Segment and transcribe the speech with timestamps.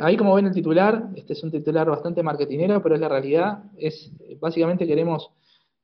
[0.00, 3.64] ahí como ven el titular, este es un titular bastante marketinero, pero es la realidad,
[3.76, 5.30] es básicamente queremos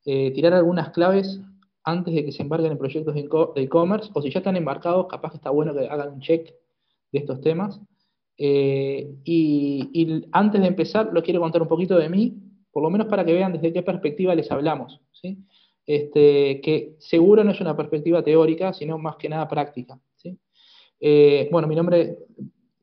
[0.05, 1.41] eh, tirar algunas claves
[1.85, 5.31] antes de que se embarquen en proyectos de e-commerce, o si ya están embarcados, capaz
[5.31, 6.53] que está bueno que hagan un check
[7.11, 7.81] de estos temas.
[8.39, 12.37] Eh, y, antes de empezar, lo quiero contar un poquito de mí,
[12.73, 15.01] por lo menos para que vean desde qué perspectiva les hablamos.
[15.13, 15.39] ¿sí?
[15.87, 19.99] Este, que seguro no es una perspectiva teórica, sino más que nada práctica.
[20.17, 20.39] ¿sí?
[21.01, 22.19] Eh, bueno, mi nombre,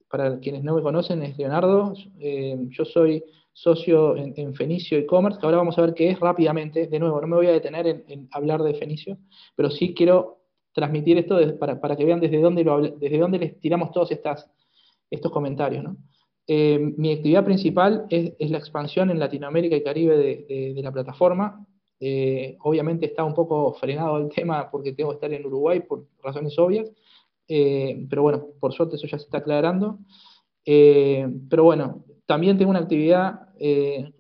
[0.09, 1.93] para quienes no me conocen, es Leonardo.
[2.19, 3.23] Eh, yo soy
[3.53, 6.87] socio en, Fenicio e-commerce, ahora vamos a ver qué es rápidamente.
[6.87, 9.17] De nuevo, no me voy a detener en, hablar de Fenicio,
[9.55, 10.39] pero sí quiero
[10.71, 12.63] transmitir esto para, que vean desde dónde,
[12.97, 14.49] desde dónde les tiramos todos estas,
[15.09, 15.85] estos comentarios.
[16.47, 21.65] Eh, mi actividad principal es, la expansión en Latinoamérica y Caribe de, la plataforma.
[21.99, 26.07] Eh, obviamente está un poco frenado el tema porque tengo que estar en Uruguay por
[26.23, 26.89] razones obvias,
[27.49, 29.99] eh, pero bueno, por suerte eso ya se está aclarando.
[30.63, 34.13] pero bueno, también tengo una actividad en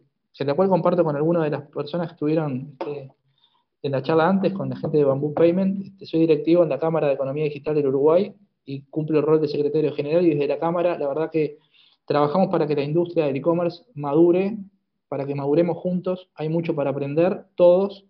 [0.47, 2.75] la cual comparto con algunas de las personas que estuvieron
[3.81, 5.85] en la charla antes, con la gente de Bamboo Payment.
[5.85, 8.33] Este, soy directivo en la Cámara de Economía Digital del Uruguay
[8.65, 11.57] y cumplo el rol de secretario general y desde la Cámara, la verdad que
[12.05, 14.57] trabajamos para que la industria del e-commerce madure,
[15.07, 18.05] para que maduremos juntos, hay mucho para aprender todos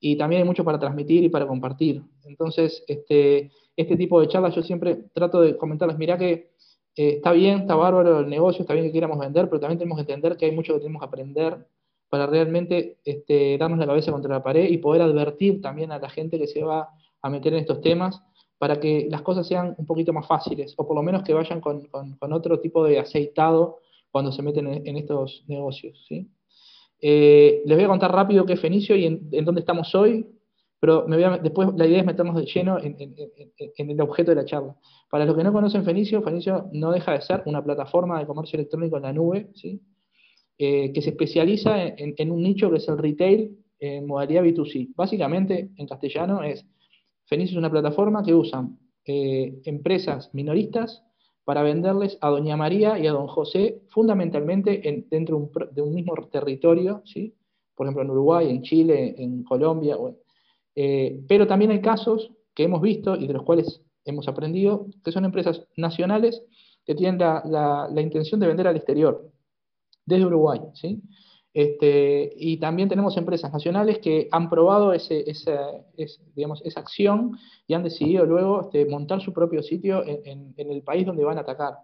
[0.00, 2.02] y también hay mucho para transmitir y para compartir.
[2.24, 6.50] Entonces, este, este tipo de charlas yo siempre trato de comentarles, mira que
[6.96, 9.96] eh, está bien, está bárbaro el negocio, está bien que queramos vender, pero también tenemos
[9.96, 11.66] que entender que hay mucho que tenemos que aprender
[12.08, 16.08] para realmente este, darnos la cabeza contra la pared y poder advertir también a la
[16.08, 16.88] gente que se va
[17.20, 18.22] a meter en estos temas
[18.58, 21.60] para que las cosas sean un poquito más fáciles, o por lo menos que vayan
[21.60, 21.88] con,
[22.32, 23.80] otro tipo de aceitado
[24.10, 26.02] cuando se meten en, estos negocios.
[26.08, 26.30] ¿sí?
[27.00, 30.26] Eh, les voy a contar rápido qué es Fenicio y en, dónde estamos hoy,
[30.80, 31.06] pero
[31.42, 32.96] después la idea es meternos de lleno en,
[33.76, 34.76] el objeto de la charla.
[35.10, 38.58] Para los que no conocen Fenicio, Fenicio no deja de ser una plataforma de comercio
[38.58, 39.80] electrónico en la nube, ¿sí?
[40.58, 44.94] Eh, que se especializa en, un nicho que es el retail en modalidad B2C.
[44.96, 46.66] Básicamente, en castellano, es
[47.26, 51.02] Fenicio es una plataforma que usan eh, empresas minoristas
[51.46, 57.02] para venderles a Doña María y a Don José, fundamentalmente dentro de un, mismo territorio,
[57.04, 57.36] ¿sí?
[57.76, 59.96] por ejemplo en Uruguay, en Chile, en Colombia.
[60.74, 65.12] Eh, pero también hay casos que hemos visto y de los cuales hemos aprendido, que
[65.12, 66.42] son empresas nacionales
[66.84, 69.30] que tienen la, la intención de vender al exterior,
[70.04, 70.58] desde Uruguay.
[70.74, 71.00] ¿sí?
[71.56, 75.70] Este, y también tenemos empresas nacionales que han probado ese, esa,
[76.34, 81.06] digamos, esa acción y han decidido luego este, montar su propio sitio en, el país
[81.06, 81.78] donde van a atacar.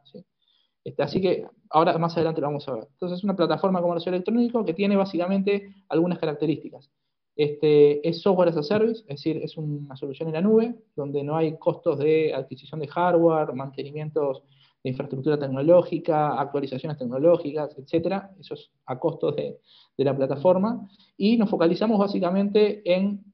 [0.84, 2.86] Este, así que ahora más adelante lo vamos a ver.
[2.92, 6.90] Entonces es una plataforma de comercio electrónico que tiene básicamente algunas características.
[7.34, 11.24] Este, es software as a service, es decir, es una solución en la nube, donde
[11.24, 14.42] no hay costos de adquisición de hardware, mantenimientos
[14.82, 19.59] de infraestructura tecnológica, actualizaciones tecnológicas, etcétera, eso es a costo de,
[19.97, 23.25] la plataforma, y nos focalizamos básicamente en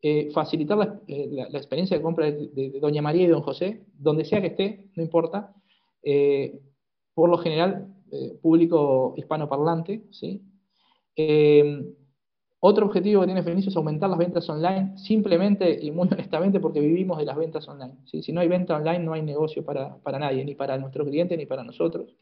[0.00, 4.40] eh, facilitar eh, la, experiencia de compra de, Doña María y Don José, donde sea
[4.40, 5.52] que esté, no importa,
[6.02, 6.60] eh,
[7.14, 7.88] por lo general,
[8.42, 10.42] público hispanoparlante, ¿sí?
[12.64, 16.78] Otro objetivo que tiene Fenicio es aumentar las ventas online, simplemente y muy honestamente porque
[16.78, 17.94] vivimos de las ventas online.
[18.04, 21.44] Si no hay venta online, no hay negocio para, nadie, ni para nuestro cliente ni
[21.44, 22.14] para nosotros.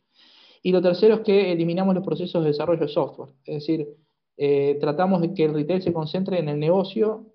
[0.62, 3.28] Y lo tercero es que eliminamos los procesos de desarrollo de software.
[3.44, 3.86] Es decir,
[4.38, 7.26] eh, tratamos de que el retail se concentre en el negocio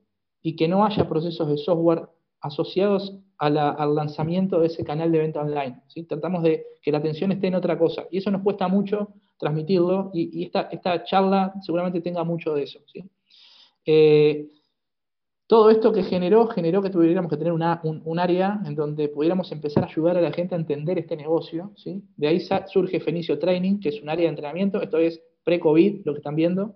[0.41, 2.07] y que no haya procesos de software
[2.45, 5.81] asociados al lanzamiento de ese canal de venta online.
[6.07, 8.05] Tratamos de que la atención esté en otra cosa.
[8.11, 12.79] Y eso nos cuesta mucho transmitirlo y, esta, charla seguramente tenga mucho de eso.
[13.85, 14.47] Eh,
[15.47, 19.83] todo esto que generó, generó que tuviéramos que tener un, área en donde pudiéramos empezar
[19.83, 21.71] a ayudar a la gente a entender este negocio.
[21.75, 22.03] ¿sí?
[22.17, 26.13] De ahí surge Fenicio Training, que es un área de entrenamiento, esto es pre-COVID, lo
[26.13, 26.75] que están viendo,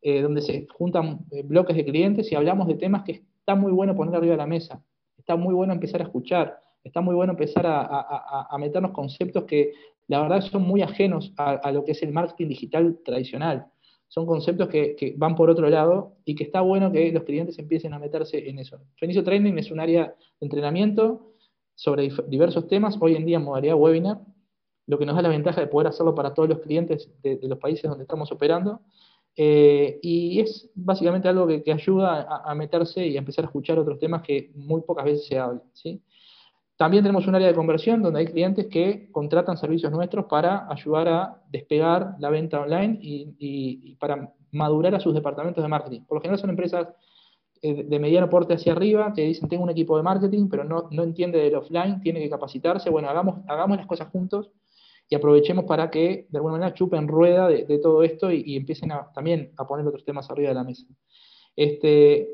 [0.00, 3.72] eh, donde se juntan eh, bloques de clientes y hablamos de temas que está muy
[3.72, 4.80] bueno poner arriba de la mesa,
[5.24, 9.72] está muy bueno empezar a escuchar, está muy bueno empezar a, a meternos conceptos que
[10.06, 13.66] la verdad son muy ajenos a, lo que es el marketing digital tradicional.
[14.08, 17.94] Son conceptos que, van por otro lado y que está bueno que los clientes empiecen
[17.94, 18.78] a meterse en eso.
[18.96, 21.32] Fenicio Training es un área de entrenamiento
[21.74, 24.20] sobre diversos temas, hoy en día en modalidad webinar,
[24.86, 27.58] lo que nos da la ventaja de poder hacerlo para todos los clientes de, los
[27.58, 28.82] países donde estamos operando.
[29.36, 33.78] Eh, y es básicamente algo que, ayuda a, a, meterse y a empezar a escuchar
[33.78, 35.62] otros temas que muy pocas veces se hablan.
[36.76, 41.08] También tenemos un área de conversión donde hay clientes que contratan servicios nuestros para ayudar
[41.08, 46.00] a despegar la venta online y, para madurar a sus departamentos de marketing.
[46.02, 46.88] Por lo general son empresas
[47.62, 51.02] eh, de mediano porte hacia arriba que dicen tengo un equipo de marketing pero no,
[51.02, 52.90] entiende del offline, tiene que capacitarse.
[52.90, 54.50] Bueno, hagamos, hagamos las cosas juntos
[55.08, 59.52] y aprovechemos para que de alguna manera chupen rueda de, todo esto y, empiecen también
[59.56, 60.86] a poner otros temas arriba de la mesa.
[61.56, 62.28] Este,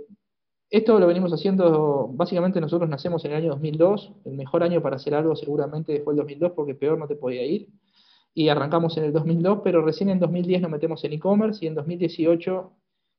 [0.71, 4.97] esto lo venimos haciendo, básicamente nosotros nacemos en el año 2002, el mejor año para
[4.97, 7.69] hacer algo seguramente fue el 2002 porque peor no te podía ir,
[8.33, 11.75] y arrancamos en el 2002, pero recién en 2010 nos metemos en e-commerce y en
[11.75, 12.73] 2018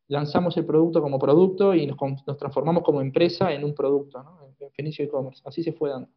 [0.07, 1.97] lanzamos el producto como producto y nos,
[2.37, 4.39] transformamos como empresa en un producto, ¿no?
[4.59, 6.09] en Fenicio e-commerce, así se fue dando.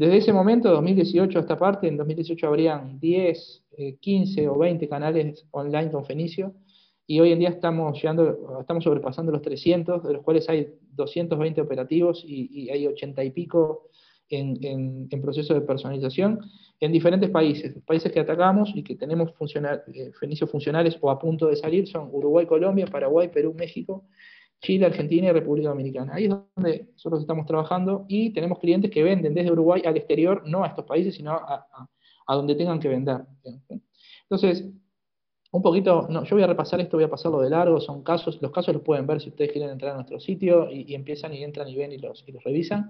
[0.00, 3.64] Desde ese momento, 2018 a esta parte, en 2018 habrían 10,
[4.00, 6.54] 15 eh, o 20 canales online con Fenicio,
[7.06, 11.60] y hoy en día estamos llegando, estamos sobrepasando los 300, de los cuales hay 220
[11.60, 13.90] operativos y, hay 80 y pico
[14.30, 16.40] en, proceso de personalización
[16.80, 17.74] en diferentes países.
[17.74, 19.32] Los países que atacamos y que tenemos
[19.92, 24.06] eh, Fenicio funcionales o a punto de salir son Uruguay, Colombia, Paraguay, Perú, México,
[24.60, 26.14] Chile, Argentina y República Dominicana.
[26.14, 30.42] Ahí es donde nosotros estamos trabajando y tenemos clientes que venden desde Uruguay al exterior,
[30.46, 31.66] no a estos países, sino a,
[32.28, 33.22] donde tengan que vender.
[34.22, 34.64] Entonces,
[35.50, 38.40] un poquito, no, yo voy a repasar esto, voy a pasarlo de largo, son casos,
[38.40, 41.42] los casos los pueden ver si ustedes quieren entrar a nuestro sitio y, empiezan y
[41.42, 42.86] entran y ven y los, revisan.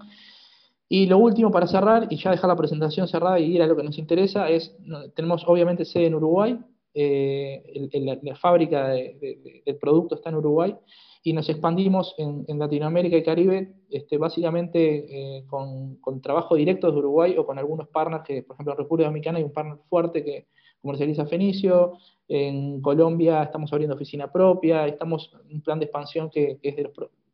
[0.87, 3.77] Y lo último para cerrar y ya dejar la presentación cerrada y ir a lo
[3.77, 4.75] que nos interesa es,
[5.15, 6.59] tenemos obviamente sede en Uruguay,
[6.93, 7.89] eh,
[8.21, 10.75] la, fábrica del producto está en Uruguay
[11.23, 17.35] y nos expandimos en, Latinoamérica y Caribe, este, básicamente eh, con, trabajo directo de Uruguay
[17.37, 20.47] o con algunos partners que, por ejemplo, en República Dominicana hay un partner fuerte que
[20.81, 21.93] comercializa Fenicio,
[22.27, 26.75] en Colombia estamos abriendo oficina propia, estamos en un plan de expansión que, es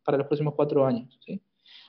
[0.04, 1.18] para los próximos cuatro años.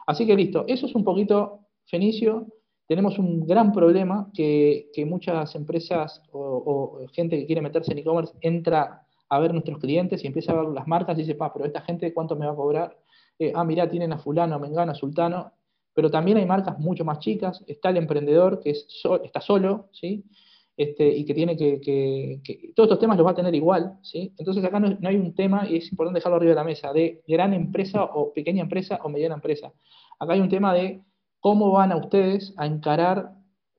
[0.07, 2.47] Así que listo, eso es un poquito Fenicio.
[2.87, 8.33] Tenemos un gran problema que, muchas empresas o, o gente que quiere meterse en e-commerce
[8.41, 11.65] entra a ver nuestros clientes y empieza a ver las marcas y dice, pa, pero
[11.65, 12.97] esta gente cuánto me va a cobrar.
[13.37, 15.53] Eh, ah, mirá, tienen a fulano, a mengano, a sultano,
[15.93, 17.63] pero también hay marcas mucho más chicas.
[17.67, 18.87] Está el emprendedor que es
[19.23, 20.25] está solo, ¿sí?
[20.75, 22.41] Este, y que tiene que,
[22.75, 24.33] Todos estos temas los va a tener igual, ¿sí?
[24.37, 27.21] Entonces acá no, hay un tema, y es importante dejarlo arriba de la mesa, de
[27.27, 29.73] gran empresa o pequeña empresa o mediana empresa.
[30.19, 31.01] Acá hay un tema de
[31.39, 33.33] cómo van a ustedes a encarar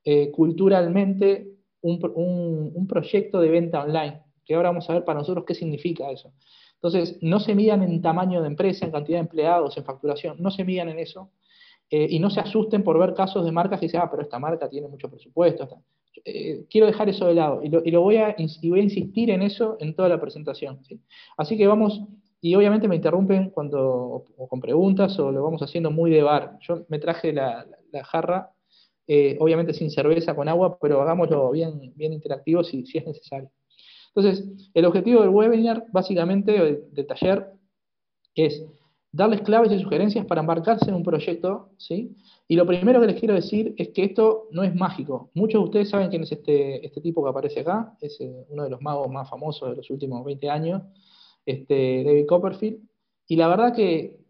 [0.05, 1.49] eh, culturalmente
[1.83, 4.21] un proyecto de venta online
[4.51, 6.33] que ahora vamos a ver para nosotros qué significa eso.
[6.75, 10.51] Entonces, no se midan en tamaño de empresa, en cantidad de empleados, en facturación, no
[10.51, 11.31] se midan en eso.
[11.89, 14.41] Eh, y no se asusten por ver casos de marcas que dicen, ah, pero esta
[14.41, 15.69] marca tiene mucho presupuesto.
[16.25, 19.77] Eh, quiero dejar eso de lado y lo, voy, a, voy a insistir en eso
[19.79, 20.81] en toda la presentación.
[21.37, 22.03] Así que vamos,
[22.41, 26.59] y obviamente me interrumpen cuando, o con preguntas o lo vamos haciendo muy de bar.
[26.63, 27.69] Yo me traje la,
[28.03, 28.51] jarra,
[29.07, 33.49] eh, obviamente sin cerveza, con agua, pero hagámoslo bien, bien interactivo si, si es necesario.
[34.15, 36.53] Entonces, el objetivo del webinar, básicamente,
[36.93, 37.53] del, taller,
[38.35, 38.65] es
[39.13, 42.17] darles claves y sugerencias para embarcarse en un proyecto, ¿sí?
[42.47, 45.31] Y lo primero que les quiero decir es que esto no es mágico.
[45.35, 48.65] Muchos de ustedes saben quién es este, este tipo que aparece acá, es eh, uno
[48.65, 50.83] de los magos más famosos de los últimos 20 años,
[51.45, 52.81] este, David Copperfield.
[53.27, 54.21] Y la verdad que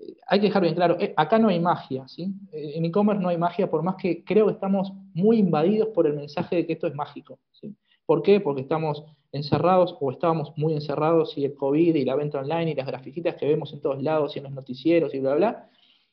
[0.00, 2.32] eh, hay que dejar bien claro, eh, acá no hay magia, ¿sí?
[2.52, 6.14] En e-commerce no hay magia, por más que creo que estamos muy invadidos por el
[6.14, 7.74] mensaje de que esto es mágico, ¿sí?
[8.06, 8.40] ¿Por qué?
[8.40, 12.74] Porque estamos encerrados o estábamos muy encerrados y el COVID y la venta online y
[12.74, 15.70] las grafiquitas que vemos en todos lados y en los noticieros y bla, bla.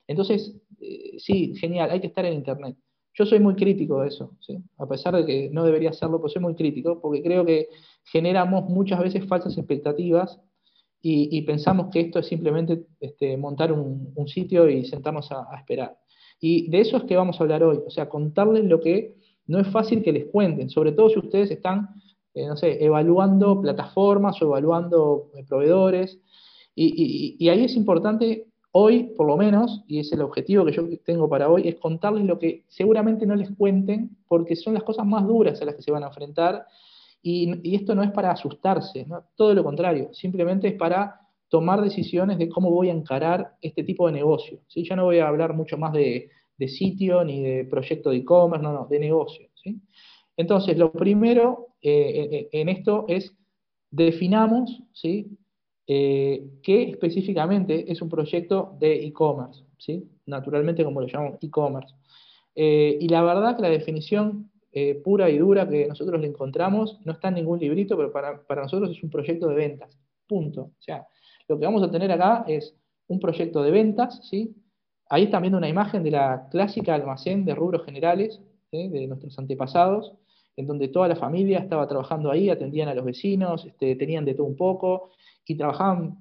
[0.07, 2.75] Entonces, eh, sí, genial, hay que estar en Internet.
[3.13, 4.36] Yo soy muy crítico de eso,
[4.80, 7.69] a pesar de que no debería serlo, pero soy muy crítico porque creo que
[8.06, 10.40] generamos muchas veces falsas expectativas
[11.06, 15.97] y, pensamos que esto es simplemente este, montar un, sitio y sentarnos a, a esperar.
[16.40, 19.59] Y de eso es que vamos a hablar hoy, o sea, contarles lo que no
[19.59, 21.90] es fácil que les cuenten, sobre todo si ustedes están,
[22.33, 26.19] eh, no sé, evaluando plataformas o evaluando eh, proveedores.
[26.76, 31.30] Y, ahí es importante, hoy por lo menos, y es el objetivo que yo tengo
[31.30, 35.28] para hoy, es contarles lo que seguramente no les cuenten, porque son las cosas más
[35.28, 36.66] duras a las que se van a enfrentar.
[37.21, 42.50] Y, esto no es para asustarse, todo lo contrario, simplemente es para tomar decisiones de
[42.50, 44.59] cómo voy a encarar este tipo de negocio.
[44.68, 44.83] ¿sí?
[44.83, 48.64] Ya no voy a hablar mucho más de de sitio ni de proyecto de e-commerce,
[48.64, 49.50] no, no, de negocio.
[49.56, 49.81] ¿sí?
[50.38, 53.33] Entonces, lo primero eh, en esto es
[53.90, 55.38] definamos ¿sí?
[55.86, 60.10] Eh, qué específicamente es un proyecto de e-commerce, ¿sí?
[60.26, 61.94] naturalmente como lo llamamos e-commerce.
[62.56, 64.50] Eh, y la verdad que la definición
[65.04, 68.64] pura y dura que nosotros le encontramos no está en ningún librito, pero para, para
[68.64, 70.62] nosotros es un proyecto de ventas, punto.
[70.62, 71.06] O sea,
[71.48, 74.56] lo que vamos a tener acá es un proyecto de ventas, ¿sí?
[75.14, 78.42] Ahí están viendo una imagen de la clásica almacén de rubros generales
[78.72, 80.12] de nuestros antepasados,
[80.56, 84.34] en donde toda la familia estaba trabajando ahí, atendían a los vecinos, este, tenían de
[84.34, 85.12] todo un poco
[85.46, 86.18] y trabajaban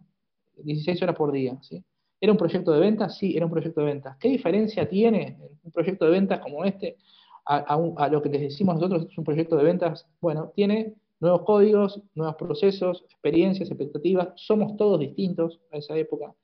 [0.59, 1.57] 16 horas por día.
[1.63, 1.83] ¿sí?
[2.21, 3.17] ¿Era un proyecto de ventas?
[3.17, 4.19] Sí, era un proyecto de ventas.
[4.19, 6.99] ¿Qué diferencia tiene un proyecto de ventas como este
[7.47, 12.03] a, lo que les decimos nosotros, es un proyecto de ventas, bueno, tiene nuevos códigos,
[12.15, 16.35] nuevos procesos, experiencias, expectativas, somos todos distintos a esa época.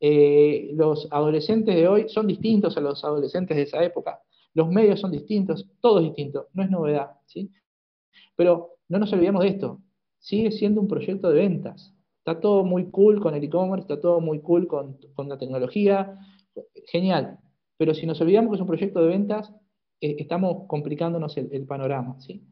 [0.00, 4.20] Eh, los adolescentes de hoy son distintos a los adolescentes de esa época,
[4.52, 7.50] los medios son distintos, todo es distinto, no es novedad, ¿sí?
[8.36, 9.80] Pero no nos olvidemos de esto,
[10.18, 14.20] sigue siendo un proyecto de ventas, está todo muy cool con el e-commerce, está todo
[14.20, 14.98] muy cool con,
[15.28, 16.18] la tecnología,
[16.86, 17.38] genial,
[17.78, 19.52] pero si nos olvidamos que es un proyecto de ventas,
[20.00, 22.42] eh, estamos complicándonos el, panorama, ¿sí?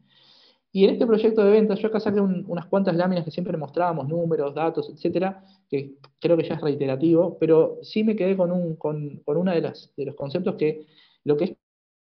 [0.75, 4.09] Y en este proyecto de ventas, yo acá saqué unas cuantas láminas que siempre mostrábamos,
[4.09, 8.75] números, datos, etcétera, que creo que ya es reiterativo, pero sí me quedé con, un,
[8.75, 10.85] con, uno de, de los conceptos que
[11.23, 11.53] lo que es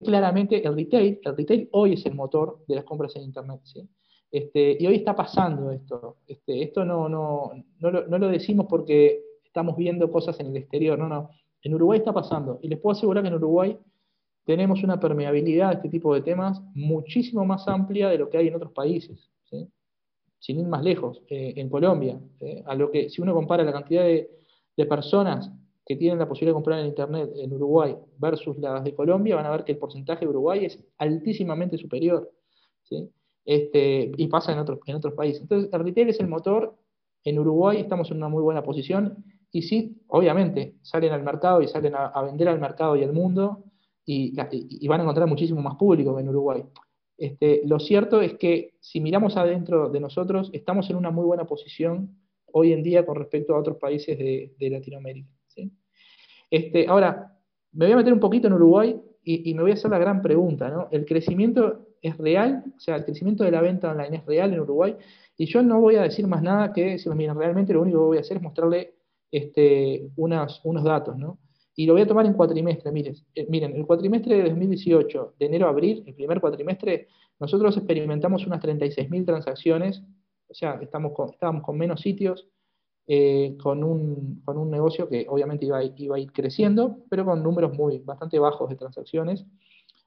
[0.03, 3.87] claramente el retail, el retail hoy es el motor de las compras en Internet, ¿sí?
[4.31, 6.17] Este, y hoy está pasando esto.
[6.27, 10.99] Este, esto no, no, no, no, lo, decimos porque estamos viendo cosas en el exterior,
[10.99, 11.29] no, no.
[11.61, 12.59] En Uruguay está pasando.
[12.63, 13.79] Y les puedo asegurar que en Uruguay
[14.45, 18.49] tenemos una permeabilidad a este tipo de temas muchísimo más amplia de lo que hay
[18.49, 19.29] en otros países.
[20.39, 22.19] Sin ir más lejos, eh, en Colombia,
[22.67, 24.29] a lo que si uno compara la cantidad de,
[24.89, 25.53] personas
[25.87, 29.47] que tienen la posibilidad de comprar en Internet en Uruguay versus las de Colombia, van
[29.47, 32.29] a ver que el porcentaje de Uruguay es altísimamente superior.
[33.45, 35.43] Este, y pasa en otros, en otros países.
[35.43, 36.77] Entonces, el retail es el motor.
[37.23, 39.25] En Uruguay estamos en una muy buena posición.
[39.53, 43.63] Y sí, obviamente, salen al mercado y salen a vender al mercado y al mundo
[44.05, 44.35] y,
[44.89, 46.65] van a encontrar muchísimo más público en Uruguay.
[47.17, 51.47] Este, lo cierto es que si miramos adentro de nosotros, estamos en una muy buena
[51.47, 52.17] posición
[52.47, 55.29] hoy en día con respecto a otros países de, Latinoamérica.
[56.51, 57.39] Este, ahora,
[57.73, 60.21] me voy a meter un poquito en Uruguay y, me voy a hacer la gran
[60.21, 60.89] pregunta, ¿no?
[60.91, 62.65] ¿El crecimiento es real?
[62.77, 64.97] O sea, ¿el crecimiento de la venta online es real en Uruguay?
[65.37, 68.05] Y yo no voy a decir más nada que si miren, realmente lo único que
[68.05, 68.95] voy a hacer es mostrarle
[69.31, 71.39] este, unos datos, ¿no?
[71.75, 72.93] Y lo voy a tomar en cuatrimestre.
[72.93, 77.09] Miren, eh, miren, el cuatrimestre de 2018, de enero a abril, el primer cuatrimestre,
[77.41, 80.03] nosotros experimentamos unas 36.000 transacciones,
[80.49, 81.13] o sea, estábamos
[81.63, 82.49] con menos sitios,
[83.09, 88.39] eh, con, un, negocio que obviamente iba, a ir creciendo, pero con números muy, bastante
[88.39, 89.45] bajos de transacciones.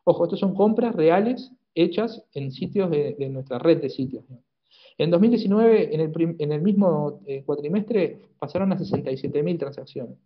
[0.06, 4.24] Ojo, estos son compras reales hechas en sitios de, nuestra red de sitios.
[4.98, 10.18] En 2019, en el, en el mismo eh, cuatrimestre, pasaron a 67.000 transacciones.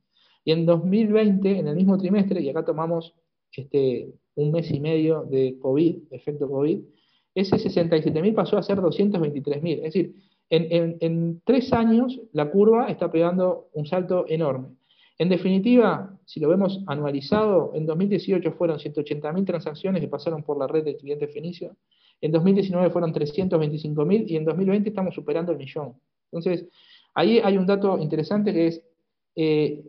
[0.43, 3.13] Y en 2020, en el mismo trimestre, y acá tomamos
[3.51, 6.79] este, un mes y medio de COVID, efecto COVID,
[7.36, 9.77] ese 67.000 pasó a ser 223.000.
[9.77, 10.15] Es decir,
[10.50, 14.69] en, tres años la curva está pegando un salto enorme.
[15.17, 20.67] En definitiva, si lo vemos anualizado, en 2018 fueron 180.000 transacciones que pasaron por la
[20.67, 21.75] red de clientes Fenicio,
[22.22, 25.93] en 2019 fueron 325.000 y en 2020 estamos superando el millón.
[26.31, 26.67] Entonces,
[27.13, 28.81] ahí hay un dato interesante que es,
[29.36, 29.84] eh,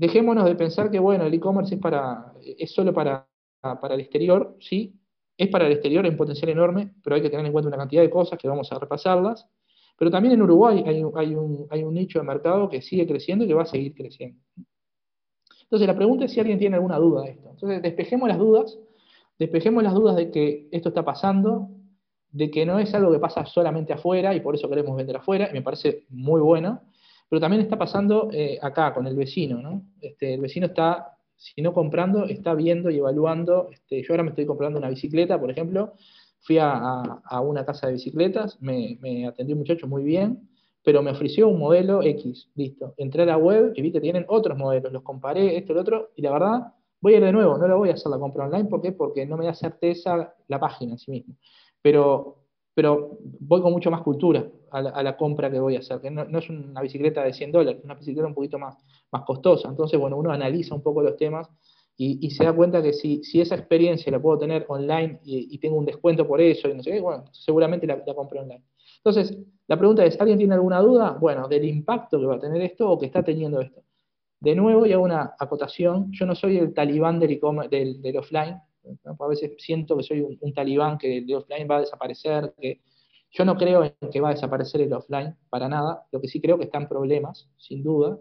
[0.00, 1.80] dejémonos de pensar que, bueno, el e-commerce es,
[2.58, 3.28] es solo para,
[3.90, 4.98] el exterior, sí,
[5.36, 8.00] es para el exterior en potencial enorme, pero hay que tener en cuenta una cantidad
[8.00, 9.46] de cosas que vamos a repasarlas.
[9.98, 13.44] Pero también en Uruguay hay, hay, un, hay un nicho de mercado que sigue creciendo
[13.44, 14.40] y que va a seguir creciendo.
[15.64, 17.50] Entonces, la pregunta es si alguien tiene alguna duda de esto.
[17.50, 18.78] Entonces, despejemos las dudas,
[19.38, 21.68] despejemos las dudas de que esto está pasando,
[22.32, 25.48] de que no es algo que pasa solamente afuera y por eso queremos vender afuera,
[25.50, 26.80] y me parece muy bueno,
[27.30, 29.84] pero también está pasando eh, acá con el vecino, ¿no?
[30.00, 33.68] Este, el vecino está, si no comprando, está viendo y evaluando.
[33.70, 35.94] Este, yo ahora me estoy comprando una bicicleta, por ejemplo.
[36.40, 37.02] Fui a,
[37.40, 40.48] una casa de bicicletas, me, atendió un muchacho muy bien,
[40.82, 42.94] pero me ofreció un modelo X, listo.
[42.96, 46.10] Entré a la web y vi que tienen otros modelos, los comparé, esto lo otro,
[46.16, 48.46] y la verdad, voy a ir de nuevo, no la voy a hacer la compra
[48.46, 48.90] online, ¿por qué?
[48.90, 51.34] Porque no me da certeza la página en sí misma.
[51.80, 52.40] Pero
[52.74, 56.38] pero voy con mucho más cultura a la, compra que voy a hacer, que no,
[56.38, 58.76] es una bicicleta de 100 dólares, es una bicicleta un poquito más,
[59.10, 59.68] más costosa.
[59.68, 61.48] Entonces, bueno, uno analiza un poco los temas
[61.96, 65.76] y, se da cuenta que si, si, esa experiencia la puedo tener online y, tengo
[65.76, 68.64] un descuento por eso y no sé bueno, seguramente la, la compro online.
[68.96, 69.36] Entonces,
[69.66, 71.16] la pregunta es, ¿alguien tiene alguna duda?
[71.20, 73.82] Bueno, del impacto que va a tener esto o que está teniendo esto.
[74.40, 77.38] De nuevo, y hago una acotación, yo no soy el talibán del,
[77.70, 78.56] del, del offline,
[79.04, 82.80] a veces siento que soy un, talibán, que el offline va a desaparecer, que
[83.30, 86.40] yo no creo en que va a desaparecer el offline para nada, lo que sí
[86.40, 88.18] creo que están problemas, sin duda,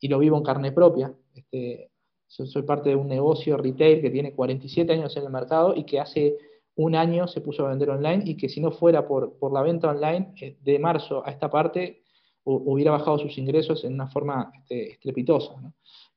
[0.00, 1.14] y lo vivo en carne propia.
[1.34, 1.90] Este,
[2.26, 6.00] soy parte de un negocio retail que tiene 47 años en el mercado y que
[6.00, 6.36] hace
[6.76, 9.90] un año se puso a vender online y que si no fuera por, la venta
[9.90, 12.02] online, eh, de marzo a esta parte,
[12.46, 15.54] hubiera bajado sus ingresos en una forma este, estrepitosa.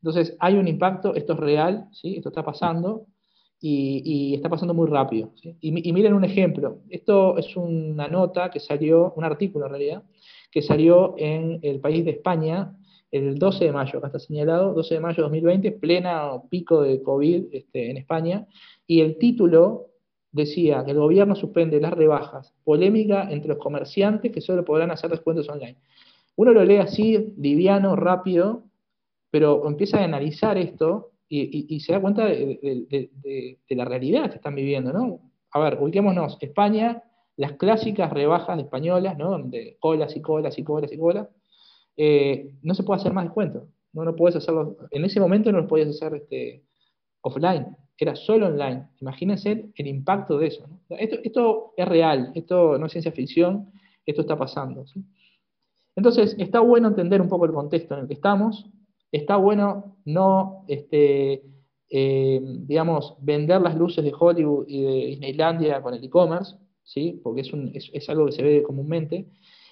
[0.01, 2.17] Entonces, hay un impacto, esto es real, ¿sí?
[2.17, 3.05] esto está pasando,
[3.59, 5.31] y, está pasando muy rápido.
[5.61, 10.03] Y, miren un ejemplo, esto es una nota que salió, un artículo en realidad,
[10.51, 12.73] que salió en el país de España,
[13.11, 17.01] el 12 de mayo, acá está señalado, 12 de mayo de 2020, plena pico de
[17.01, 18.47] COVID este, en España,
[18.85, 19.87] y el título
[20.31, 25.09] decía que el gobierno suspende las rebajas, polémica entre los comerciantes que solo podrán hacer
[25.09, 25.77] descuentos online.
[26.35, 28.63] Uno lo lee así, liviano, rápido,
[29.31, 34.93] pero empieza a analizar esto y, se da cuenta de, la realidad que están viviendo,
[34.93, 35.19] ¿no?
[35.51, 37.03] A ver, ubiquémonos, España,
[37.35, 39.31] las clásicas rebajas españolas, ¿no?
[39.31, 41.27] Donde colas y colas y colas y colas,
[41.95, 43.67] eh, no se puede hacer más descuento.
[43.93, 46.63] No, no puedes hacerlo, en ese momento no lo podías hacer este,
[47.21, 48.87] offline, era solo online.
[49.01, 50.67] Imagínense el impacto de eso.
[50.89, 53.71] Esto, es real, esto no es ciencia ficción,
[54.05, 54.85] esto está pasando.
[55.95, 58.69] Entonces, está bueno entender un poco el contexto en el que estamos,
[59.17, 61.43] está bueno no, este,
[61.89, 67.19] eh, digamos, vender las luces de Hollywood y de Disneylandia con el e-commerce, ¿sí?
[67.23, 69.27] porque es, algo que se ve comúnmente.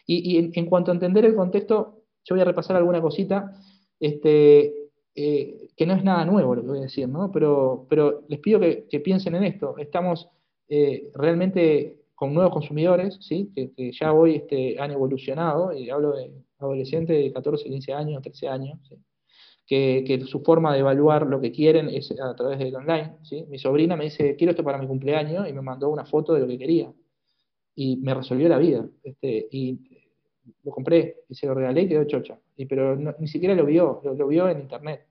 [0.08, 3.52] Y, en, cuanto a entender el contexto, yo voy a repasar alguna cosita,
[4.00, 4.74] este,
[5.16, 7.32] eh, que no es nada nuevo lo que voy a decir, ¿no?
[7.32, 9.78] pero, pero les pido que, piensen en esto.
[9.78, 10.30] Estamos
[10.68, 13.52] eh, realmente con nuevos consumidores, ¿sí?
[13.56, 18.48] que, ya hoy este, han evolucionado, y hablo de adolescentes de 14, 15 años, 13
[18.48, 18.98] años, ¿sí?
[19.66, 23.18] Que, su forma de evaluar lo que quieren es a través del online.
[23.24, 23.46] ¿sí?
[23.50, 26.42] Mi sobrina me dice, quiero esto para mi cumpleaños, y me mandó una foto de
[26.42, 26.92] lo que quería.
[27.76, 28.88] Y me resolvió la vida.
[29.04, 29.80] Este, y
[30.64, 32.40] lo compré, y se lo regalé y quedó chocha.
[32.56, 35.08] Y, pero ni siquiera lo vio, lo, vio en internet.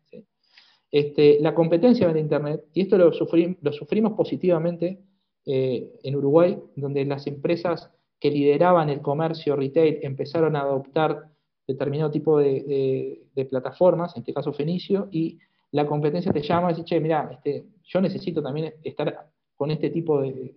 [0.90, 5.00] Este, la competencia en internet, y esto lo, lo sufrimos positivamente
[5.44, 11.33] eh, en Uruguay, donde las empresas que lideraban el comercio retail empezaron a adoptar
[11.66, 15.38] determinado tipo de, plataformas, en este caso Fenicio, y
[15.72, 19.90] la competencia te llama y dice, che, mira, este, yo necesito también estar con este
[19.90, 20.54] tipo de,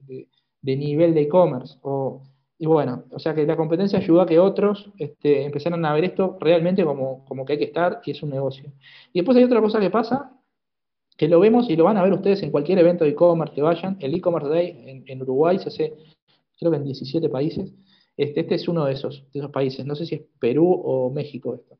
[0.62, 1.80] nivel de e-commerce.
[2.60, 6.06] Y bueno, o sea que la competencia ayudó a que otros este, empezaran a ver
[6.06, 8.72] esto realmente como, que hay que estar y es un negocio.
[9.14, 10.34] Y después hay otra cosa que pasa,
[11.16, 13.62] que lo vemos y lo van a ver ustedes en cualquier evento de e-commerce que
[13.62, 13.98] vayan.
[14.00, 15.94] El e-commerce day en Uruguay se hace,
[16.60, 17.74] creo que en 17 países.
[18.18, 21.12] Este, este, es uno de esos, de esos países, no sé si es Perú o
[21.12, 21.78] México esto.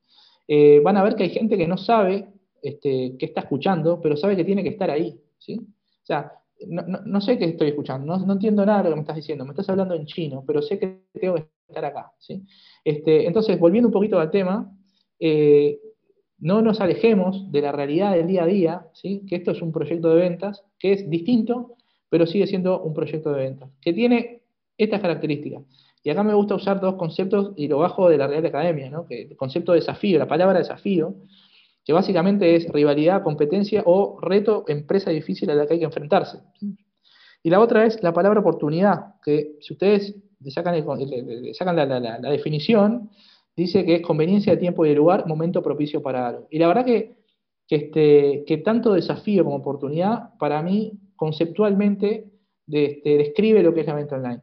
[0.48, 2.30] Eh, van a ver que hay gente que no sabe
[2.62, 5.20] este, qué está escuchando, pero sabe que tiene que estar ahí.
[5.40, 5.60] ¿sí?
[5.60, 6.32] O sea,
[6.68, 9.52] no, sé qué estoy escuchando, no, entiendo nada de lo que me estás diciendo, me
[9.52, 12.14] estás hablando en chino, pero sé que tengo que estar acá.
[12.20, 12.44] ¿sí?
[12.84, 14.72] Este, entonces, volviendo un poquito al tema,
[15.20, 15.80] eh,
[16.40, 19.24] no nos alejemos de la realidad del día a día, ¿sí?
[19.28, 21.76] que esto es un proyecto de ventas, que es distinto,
[22.10, 24.42] pero sigue siendo un proyecto de ventas, que tiene
[24.78, 25.64] estas características.
[26.08, 29.06] Y acá me gusta usar dos conceptos y lo bajo de la Real Academia, ¿no?
[29.10, 31.16] el concepto de desafío, la palabra desafío,
[31.84, 36.38] que básicamente es rivalidad, competencia o reto, empresa difícil a la que hay que enfrentarse.
[37.44, 40.82] Y la otra es la palabra oportunidad, que si ustedes le sacan,
[41.52, 43.10] sacan la, definición,
[43.54, 46.48] dice que es conveniencia de tiempo y de lugar, momento propicio para algo.
[46.50, 47.18] Y la verdad que,
[47.70, 52.32] este, que tanto desafío como oportunidad, para mí, conceptualmente,
[52.66, 54.42] este, describe lo que es la venta online.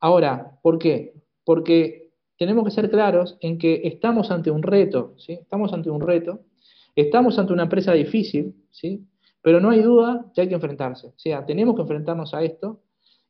[0.00, 1.14] Ahora, ¿por qué?
[1.44, 5.14] Porque tenemos que ser claros en que estamos ante un reto.
[5.28, 6.40] Estamos ante un reto,
[6.96, 9.06] estamos ante una empresa difícil, ¿sí?
[9.42, 11.08] Pero no hay duda que hay que enfrentarse.
[11.08, 12.80] O sea, tenemos que enfrentarnos a esto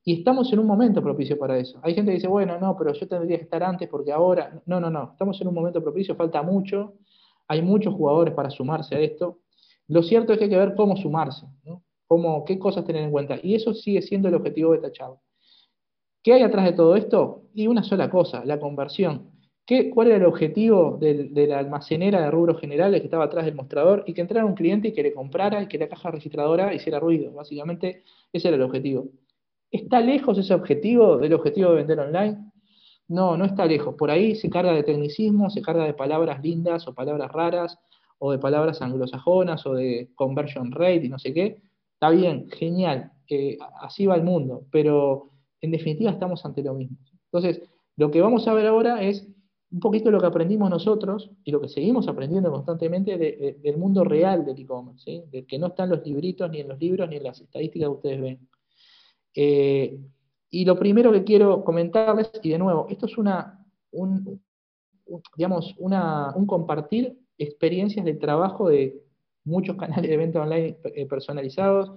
[0.04, 1.80] y estamos en un momento propicio para eso.
[1.83, 4.62] Hay gente que dice, bueno, no, pero yo tendría que estar antes porque ahora.
[4.66, 5.11] No, no, no.
[5.12, 6.94] Estamos en un momento propicio, falta mucho.
[7.48, 9.40] Hay muchos jugadores para sumarse a esto.
[9.88, 11.83] Lo cierto es que hay que ver cómo sumarse, ¿no?
[12.06, 13.38] Cómo, qué cosas tener en cuenta.
[13.42, 15.20] Y eso sigue siendo el objetivo de Tachado.
[16.22, 17.44] ¿Qué hay atrás de todo esto?
[17.54, 19.30] Y una sola cosa, la conversión.
[19.64, 23.54] ¿Qué, ¿Cuál era el objetivo de, la almacenera de rubros generales que estaba atrás del
[23.54, 24.04] mostrador?
[24.06, 27.00] Y que entrara un cliente y que le comprara y que la caja registradora hiciera
[27.00, 27.33] ruido.
[27.33, 29.09] Básicamente, ese era el objetivo.
[29.70, 32.50] ¿Está lejos ese objetivo del objetivo de vender online?
[33.09, 33.94] No, no está lejos.
[33.94, 37.78] Por ahí se carga de tecnicismo, se carga de palabras lindas o palabras raras,
[38.18, 41.62] o de palabras anglosajonas, o de conversion rate y no sé qué.
[41.94, 46.96] Está bien, genial, eh, así va el mundo, pero en definitiva estamos ante lo mismo.
[47.32, 47.62] Entonces,
[47.96, 49.26] lo que vamos a ver ahora es
[49.72, 53.16] un poquito lo que aprendimos nosotros y lo que seguimos aprendiendo constantemente
[53.62, 55.44] del mundo real del e-commerce, ¿sí?
[55.46, 58.20] que no están los libritos, ni en los libros, ni en las estadísticas que ustedes
[58.20, 58.48] ven.
[59.34, 60.00] Eh,
[60.50, 64.42] y lo primero que quiero comentarles, y de nuevo, esto es una, un,
[65.36, 69.00] digamos, un compartir experiencias de trabajo de
[69.44, 71.92] muchos canales de venta online eh, personalizados,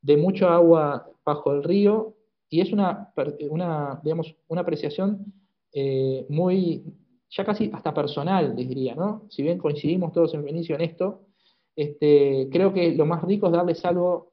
[0.00, 2.14] de mucho agua bajo el río,
[2.50, 3.12] y es una,
[3.50, 5.32] una, digamos, una apreciación
[5.72, 6.84] eh, muy,
[7.30, 9.26] ya casi hasta personal, les diría, ¿no?
[9.28, 11.26] Si bien coincidimos todos en inicio en esto,
[11.76, 14.32] este, creo que lo más rico es darles algo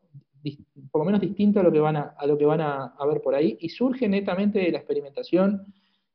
[0.92, 3.36] por lo menos distinto a lo que van a, lo que van a, ver por
[3.36, 5.66] ahí, y surge netamente de la experimentación,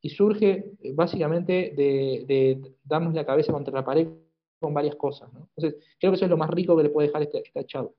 [0.01, 4.09] y surge eh, básicamente de, darnos la cabeza contra la pared
[4.59, 5.29] con varias cosas.
[5.35, 7.91] Entonces, creo que eso es lo más rico que le puede dejar este, esta charla.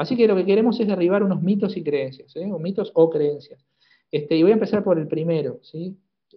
[0.00, 2.50] Así que lo que queremos es derribar unos mitos y creencias, ¿eh?
[2.50, 3.62] o mitos o creencias.
[4.10, 5.60] Este, y voy a empezar por el primero.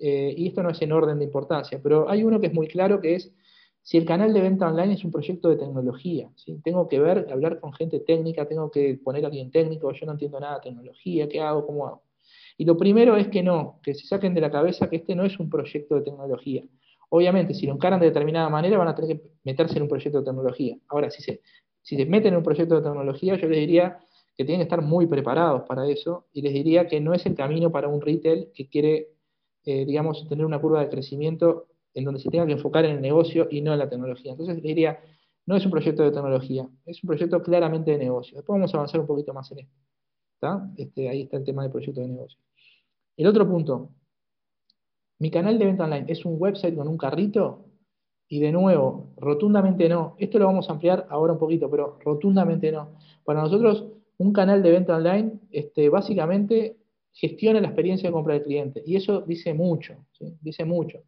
[0.02, 2.68] Eh, y esto no es en orden de importancia, pero hay uno que es muy
[2.68, 3.34] claro, que es
[3.82, 6.30] si el canal de venta online es un proyecto de tecnología.
[6.62, 10.12] Tengo que ver, hablar con gente técnica, tengo que poner a alguien técnico, yo no
[10.12, 11.66] entiendo nada de tecnología, ¿qué hago?
[11.66, 12.04] ¿Cómo hago?
[12.58, 15.24] Y lo primero es que no, que se saquen de la cabeza que este no
[15.24, 16.66] es un proyecto de tecnología.
[17.08, 20.20] Obviamente, si lo encaran de determinada manera, van a tener que meterse en un proyecto
[20.20, 20.76] de tecnología.
[20.90, 21.42] Ahora, si se,
[21.84, 24.00] si se meten en un proyecto de tecnología, yo les diría
[24.36, 27.36] que tienen que estar muy preparados para eso y les diría que no es el
[27.36, 29.10] camino para un retail que quiere,
[29.66, 33.02] eh, digamos, tener una curva de crecimiento en donde se tenga que enfocar en el
[33.02, 34.32] negocio y no en la tecnología.
[34.32, 35.00] Entonces les diría,
[35.46, 38.38] no es un proyecto de tecnología, es un proyecto claramente de negocio.
[38.38, 39.76] Después vamos a avanzar un poquito más en esto.
[40.76, 42.40] Este, ahí está el tema del proyecto de negocio.
[43.16, 43.92] El otro punto,
[45.20, 47.63] mi canal de venta online es un website con un carrito
[48.28, 50.16] y de nuevo, rotundamente no.
[50.18, 52.96] Esto lo vamos a ampliar ahora un poquito, pero rotundamente no.
[53.24, 53.86] Para nosotros,
[54.18, 56.78] un canal de venta online este, básicamente
[57.14, 58.84] gestiona la experiencia de compra del cliente.
[58.86, 59.96] Y eso dice mucho,
[60.42, 61.00] dice mucho.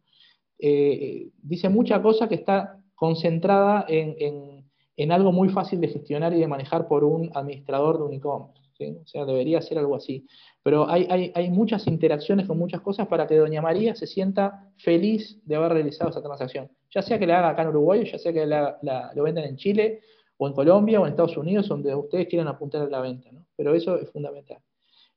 [0.58, 6.48] Eh, dice mucha cosa que está concentrada en, algo muy fácil de gestionar y de
[6.48, 8.62] manejar por un administrador de un e-commerce.
[9.02, 10.26] O sea, debería ser algo así.
[10.62, 15.40] Pero hay, hay, muchas interacciones con muchas cosas para que Doña María se sienta feliz
[15.44, 16.70] de haber realizado esa transacción.
[16.90, 20.00] Ya sea que la haga acá en Uruguay, ya sea que lo vendan en Chile,
[20.38, 23.30] o en Colombia, o en Estados Unidos, donde ustedes quieran apuntar a la venta.
[23.32, 23.46] ¿no?
[23.56, 24.58] Pero eso es fundamental.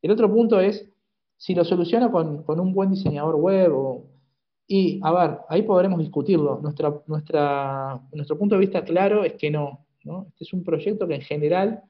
[0.02, 0.90] El otro punto es,
[1.38, 4.06] si lo soluciona con, con un buen diseñador web o
[4.72, 6.60] y, a ver, ahí podremos discutirlo.
[6.62, 9.88] Nuestra, nuestra, nuestro punto de vista claro es que no.
[10.30, 11.82] Este es un proyecto que en general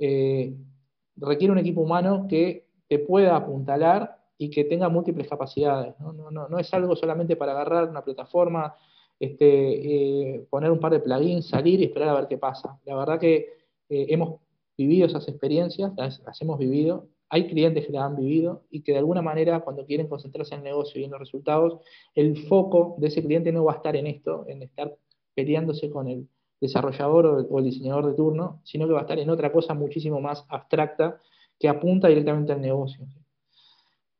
[0.00, 0.52] eh,
[1.14, 5.94] requiere un equipo humano que te pueda apuntalar y que tenga múltiples capacidades.
[6.00, 8.74] No, no, no, es algo solamente para agarrar una plataforma,
[9.18, 12.78] este, eh, poner un par de plugins, salir y esperar a ver qué pasa.
[12.84, 13.36] La verdad que
[13.88, 14.40] eh, hemos
[14.76, 18.98] vivido esas experiencias, las hemos vivido, hay clientes que la han vivido y que de
[18.98, 21.80] alguna manera cuando quieren concentrarse en el negocio y en los resultados,
[22.14, 24.96] el foco de ese cliente no va a estar en esto, en estar
[25.34, 26.28] peleándose con el
[26.60, 30.20] desarrollador o el, diseñador de turno, sino que va a estar en otra cosa muchísimo
[30.20, 31.20] más abstracta
[31.58, 33.06] que apunta directamente al negocio.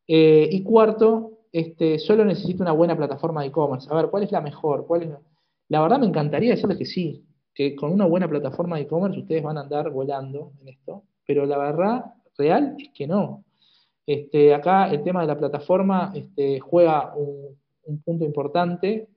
[0.08, 3.88] Eh, y cuarto, este, solo necesito una buena plataforma de e-commerce.
[3.90, 4.86] A ver, ¿cuál es la mejor?
[4.86, 5.10] ¿Cuál es
[5.68, 5.80] la...
[5.80, 9.56] verdad me encantaría decirles que sí, que con una buena plataforma de e-commerce ustedes van
[9.56, 12.04] a andar volando en esto, pero la verdad
[12.36, 13.42] real es que no.
[14.04, 17.56] Este, acá el tema de la plataforma este, juega un,
[18.04, 19.08] punto importante,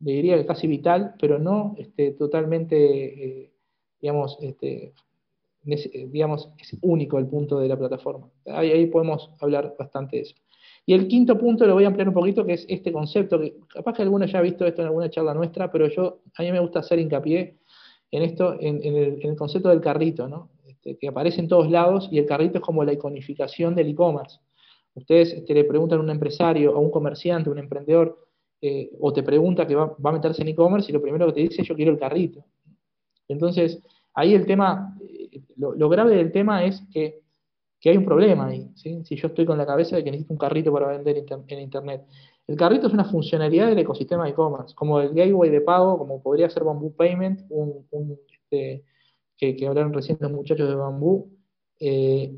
[0.00, 3.52] le diría que casi vital, pero no este, totalmente, eh,
[3.98, 4.92] digamos, este,
[5.64, 8.28] digamos, es único el punto de la plataforma.
[8.44, 10.34] Ahí, ahí, podemos hablar bastante de eso.
[10.84, 13.54] Y el quinto punto lo voy a ampliar un poquito, que es este concepto, que
[13.68, 16.52] capaz que alguno ya ha visto esto en alguna charla nuestra, pero yo, a mí
[16.52, 17.58] me gusta hacer hincapié
[18.10, 20.50] en esto, en, el, en el, concepto del carrito, ¿no?
[20.66, 24.40] Este, que aparece en todos lados y el carrito es como la iconificación del e-commerce.
[24.94, 28.28] Ustedes este, le preguntan a un empresario, a un comerciante, a un emprendedor,
[28.60, 31.40] eh, o te pregunta que va, a meterse en e-commerce y lo primero que te
[31.40, 32.44] dice es yo quiero el carrito.
[33.28, 33.82] Entonces,
[34.14, 37.21] ahí el tema, eh, lo, grave del tema es que,
[37.90, 38.70] hay un problema ahí.
[38.74, 42.04] Si yo estoy con la cabeza de que necesito un carrito para vender en Internet.
[42.46, 46.22] El carrito es una funcionalidad del ecosistema de e-commerce, como el gateway de pago, como
[46.22, 48.84] podría ser Bamboo Payment, un, este,
[49.36, 51.30] que, hablaron recién los muchachos de Bambú,
[51.80, 52.36] eh,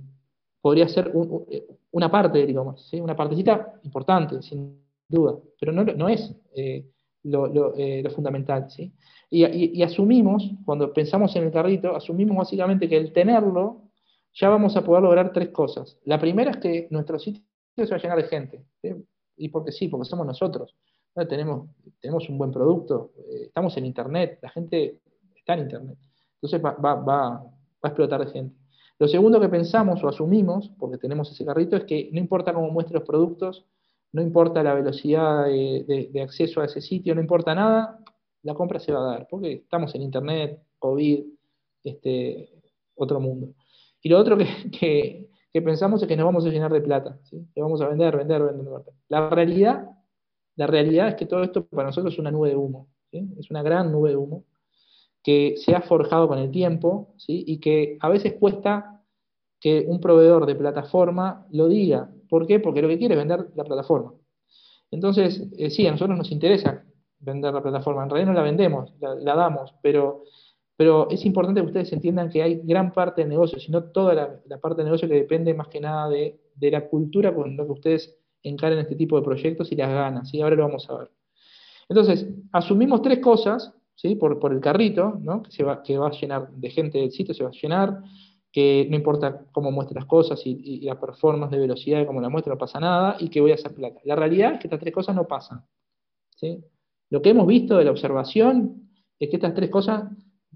[0.60, 1.12] podría ser
[1.90, 4.78] una parte del e-commerce, una partecita importante, sin
[5.08, 6.86] duda, pero no, es eh,
[7.24, 8.70] eh, lo, fundamental.
[8.70, 8.92] ¿sí?
[9.30, 13.83] Y, asumimos, cuando pensamos en el carrito, asumimos básicamente que el tenerlo,
[14.34, 15.96] ya vamos a poder lograr tres cosas.
[16.04, 17.42] La primera es que nuestro sitio
[17.76, 18.64] se va a llenar de gente,
[19.36, 20.74] y porque sí, porque somos nosotros.
[21.28, 21.68] Tenemos,
[22.00, 25.00] tenemos un buen producto, estamos en Internet, la gente
[25.36, 25.98] está en Internet.
[26.42, 27.44] Entonces va,
[27.82, 28.56] a explotar de gente.
[28.98, 32.68] Lo segundo que pensamos o asumimos, porque tenemos ese carrito, es que no importa cómo
[32.70, 33.64] muestre los productos,
[34.12, 37.98] no importa la velocidad de, acceso a ese sitio, no importa nada,
[38.42, 41.24] la compra se va a dar, porque estamos en Internet, COVID,
[41.84, 42.50] este,
[42.96, 43.54] otro mundo.
[44.04, 47.80] Y lo otro que, pensamos es que nos vamos a llenar de plata, que vamos
[47.80, 48.66] a vender, vender, vender.
[49.08, 49.88] La realidad,
[50.56, 53.62] la realidad es que todo esto para nosotros es una nube de humo, es una
[53.62, 54.44] gran nube de humo
[55.22, 57.44] que se ha forjado con el tiempo ¿sí?
[57.46, 59.02] y que a veces cuesta
[59.58, 62.10] que un proveedor de plataforma lo diga.
[62.28, 62.60] ¿Por qué?
[62.60, 64.12] Porque lo que quiere es vender la plataforma.
[64.90, 66.84] Entonces, eh, sí, a nosotros nos interesa
[67.20, 70.24] vender la plataforma, en realidad no la vendemos, la, damos, pero,
[70.76, 74.58] pero es importante que ustedes entiendan que hay gran parte del negocio, sino toda la,
[74.60, 78.16] parte del negocio que depende más que nada de, la cultura con la que ustedes
[78.42, 80.40] encaren este tipo de proyectos y las ganas, ¿sí?
[80.40, 81.10] ahora lo vamos a ver.
[81.88, 84.16] Entonces, asumimos tres cosas ¿sí?
[84.16, 85.42] por, por el carrito, ¿no?
[85.42, 88.02] que, se va, que va a llenar de gente del sitio, se va a llenar,
[88.54, 92.28] que no importa cómo muestre las cosas y, la performance de velocidad de cómo la
[92.28, 94.00] muestra, no pasa nada, y que voy a hacer plata.
[94.04, 95.64] La realidad es que estas tres cosas no pasan.
[96.36, 96.62] ¿sí?
[97.10, 100.04] Lo que hemos visto de la observación es que estas tres cosas,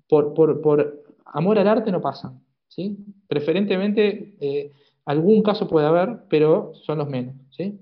[0.08, 2.40] por, por, amor al arte, no pasan.
[2.68, 2.96] ¿sí?
[3.28, 4.72] Preferentemente, eh,
[5.04, 7.34] algún caso puede haber, pero son los menos.
[7.50, 7.78] ¿sí?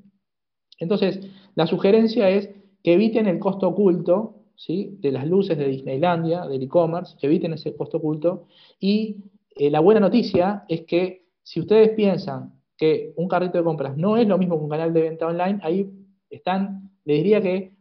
[0.79, 1.21] Entonces,
[1.55, 2.51] la sugerencia es
[2.83, 4.97] que eviten el costo oculto ¿sí?
[5.01, 8.47] de las luces de Disneylandia, del e-commerce, que eviten ese costo oculto.
[8.81, 13.97] Y eh, la buena noticia es que si ustedes piensan que un carrito de compras
[13.97, 15.91] no es lo mismo que un canal de venta online, ahí
[16.29, 17.73] están, les diría que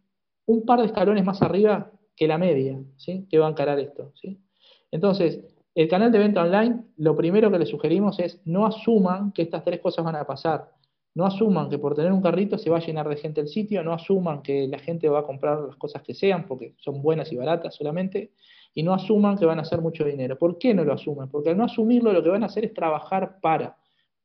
[0.45, 3.27] un par de escalones más arriba que la media, ¿sí?
[3.29, 4.11] que va a encarar esto.
[4.15, 4.39] ¿sí?
[4.91, 5.41] Entonces,
[5.75, 9.63] el canal de venta online, lo primero que les sugerimos es no asuman que estas
[9.63, 10.71] tres cosas van a pasar.
[11.13, 13.83] No asuman que por tener un carrito se va a llenar de gente el sitio,
[13.83, 17.31] no asuman que la gente va a comprar las cosas que sean porque son buenas
[17.31, 18.33] y baratas solamente,
[18.73, 20.37] y no asuman que van a hacer mucho dinero.
[20.37, 21.29] ¿Por qué no lo asumen?
[21.29, 23.77] Porque al no asumirlo lo que van a hacer es trabajar para,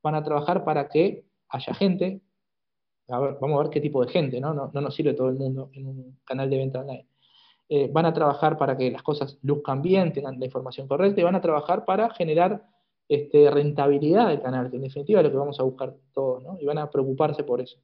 [0.03, 2.21] van a trabajar para que haya gente,
[3.07, 4.53] vamos a ver qué tipo de gente, ¿no?
[4.53, 7.07] No, nos sirve todo el mundo en un canal de venta online.
[7.73, 11.23] Eh, van a trabajar para que las cosas luzcan bien, tengan la información correcta y
[11.23, 12.65] van a trabajar para generar
[13.07, 16.57] este, rentabilidad del canal, que en definitiva es lo que vamos a buscar todos, ¿no?
[16.59, 17.77] Y van a preocuparse por eso.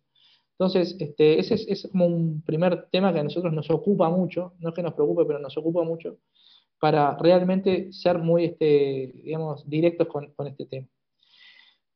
[0.51, 4.69] Entonces, este, ese es, como un primer tema que a nosotros nos ocupa mucho, no
[4.69, 6.17] es que nos preocupe, pero nos ocupa mucho,
[6.81, 10.87] para realmente ser muy, este, digamos, directos con, este tema.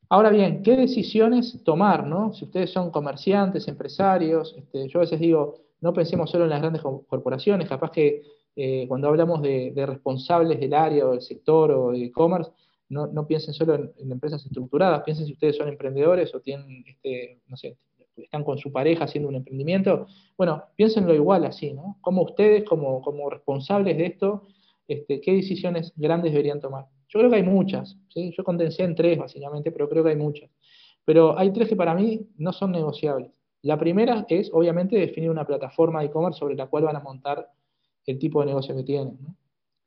[0.07, 2.07] Ahora bien, ¿qué decisiones tomar?
[2.07, 2.31] ¿no?
[2.31, 6.81] Si ustedes son comerciantes, empresarios, yo a veces digo, no pensemos solo en las grandes
[6.81, 8.23] corporaciones, capaz que
[8.55, 12.51] eh, cuando hablamos de, responsables del área o del sector o de e-commerce,
[12.89, 17.55] no, piensen solo en, empresas estructuradas, piensen si ustedes son emprendedores o tienen, este, no
[17.55, 17.77] sé,
[18.17, 20.07] están con su pareja haciendo un emprendimiento.
[20.37, 21.97] Bueno, piénsenlo igual así, ¿no?
[22.01, 24.43] Como ustedes, como, como responsables de esto,
[24.87, 26.87] este, ¿qué decisiones grandes deberían tomar?
[27.07, 27.97] Yo creo que hay muchas.
[28.13, 30.49] Yo condensé en tres básicamente, pero creo que hay muchas.
[31.05, 33.31] Pero hay tres que para mí no son negociables.
[33.63, 37.49] La primera es, obviamente, definir una plataforma de e-commerce sobre la cual van a montar
[38.05, 39.17] el tipo de negocio que tienen.
[39.21, 39.35] ¿no?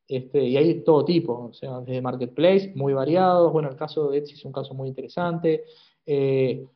[0.07, 3.53] Este, y hay todo tipo, o sea, desde marketplace, muy variados.
[3.53, 5.65] Bueno, el caso de Etsy es un caso muy interesante.
[6.07, 6.67] Eh,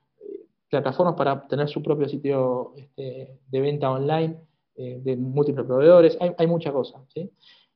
[0.69, 4.37] plataformas para tener su propio sitio este, de venta online
[4.77, 6.17] eh, de múltiples proveedores.
[6.21, 7.01] Hay, hay muchas cosas.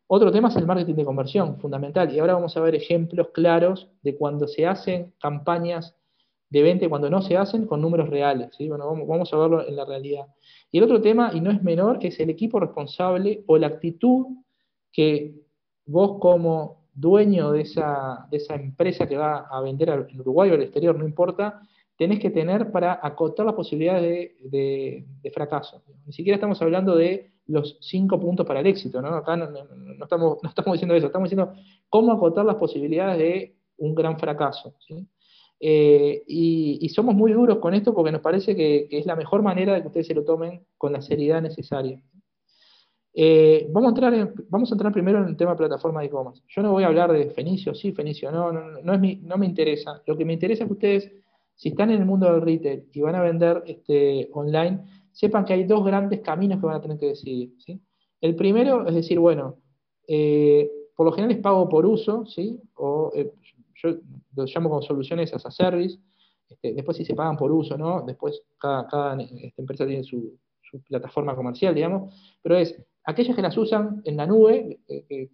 [0.07, 2.13] Otro tema es el marketing de conversión, fundamental.
[2.13, 5.95] Y ahora vamos a ver ejemplos claros de cuando se hacen campañas
[6.53, 8.55] de venta cuando no se hacen con números reales.
[8.59, 10.27] Bueno, vamos, a verlo en la realidad.
[10.71, 14.27] Y el otro tema, y no es menor, es el equipo responsable o la actitud
[14.93, 15.35] que
[15.87, 20.61] vos como dueño de esa, esa empresa que va a vender en Uruguay o al
[20.61, 21.63] exterior, no importa,
[21.97, 25.83] tenés que tener para acotar las posibilidades de, fracaso.
[26.05, 29.09] Ni siquiera estamos hablando de los cinco puntos para el éxito, ¿no?
[29.09, 29.49] Acá no,
[30.03, 31.55] estamos, no estamos diciendo eso, estamos diciendo
[31.89, 34.75] cómo acotar las posibilidades de un gran fracaso.
[35.65, 39.75] Eh, y, somos muy duros con esto porque nos parece que, es la mejor manera
[39.75, 42.03] de que ustedes se lo tomen con la seriedad necesaria.
[43.15, 46.43] Eh, vamos, a entrar vamos a entrar primero en el tema plataforma de e-commerce.
[46.49, 49.47] Yo no voy a hablar de Fenicio, sí, Fenicio, no, no, no, es no me
[49.47, 50.03] interesa.
[50.05, 51.13] Lo que me interesa es que ustedes,
[51.55, 54.81] si están en el mundo del retail y van a vender este, online,
[55.13, 57.53] sepan que hay dos grandes caminos que van a tener que decidir.
[58.21, 59.59] El primero es decir, bueno,
[60.09, 62.59] eh, por lo general es pago por uso, ¿sí?
[62.75, 63.31] o eh,
[64.35, 65.99] lo llamo como soluciones as a service.
[66.49, 68.03] Este, después si se pagan por uso, ¿no?
[68.03, 69.17] Después cada, cada
[69.57, 70.39] empresa tiene su,
[70.89, 75.29] plataforma comercial, digamos, pero es aquellas que las usan en la nube, eh,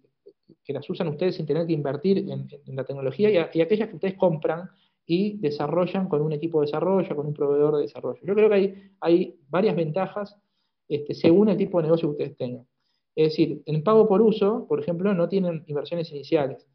[0.65, 4.15] que las usan ustedes sin tener que invertir en, la tecnología, y, aquellas que ustedes
[4.15, 4.69] compran
[5.05, 8.19] y desarrollan con un equipo de desarrollo, con un proveedor de desarrollo.
[8.21, 10.35] Yo creo que hay, hay varias ventajas
[10.89, 12.67] este, según el tipo de negocio que ustedes tengan.
[13.15, 16.67] Es decir, en pago por uso, por ejemplo, no tienen inversiones iniciales.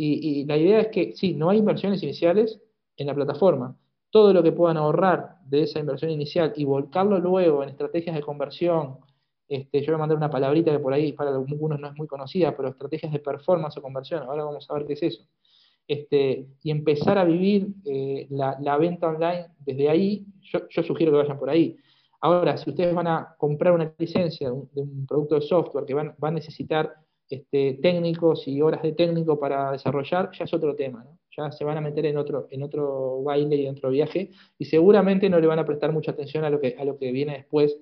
[0.00, 2.60] Y, y, la idea es que sí, no hay inversiones iniciales
[2.96, 3.76] en la plataforma.
[4.10, 8.22] Todo lo que puedan ahorrar de esa inversión inicial y volcarlo luego en estrategias de
[8.22, 8.98] conversión,
[9.48, 12.06] este, yo voy a mandar una palabrita que por ahí para algunos no es muy
[12.06, 15.26] conocida, pero estrategias de performance o conversión, ahora vamos a ver qué es eso.
[15.88, 21.38] Este, y empezar a vivir eh, la, venta online desde ahí, yo, sugiero que vayan
[21.38, 21.76] por ahí.
[22.20, 26.14] Ahora, si ustedes van a comprar una licencia de un, producto de software que van,
[26.20, 26.94] a necesitar
[27.28, 31.04] este, técnicos y horas de técnico para desarrollar, ya es otro tema,
[31.36, 34.64] ya se van a meter en otro, en otro baile y en otro viaje, y
[34.64, 37.34] seguramente no le van a prestar mucha atención a lo que, a lo que viene
[37.34, 37.76] después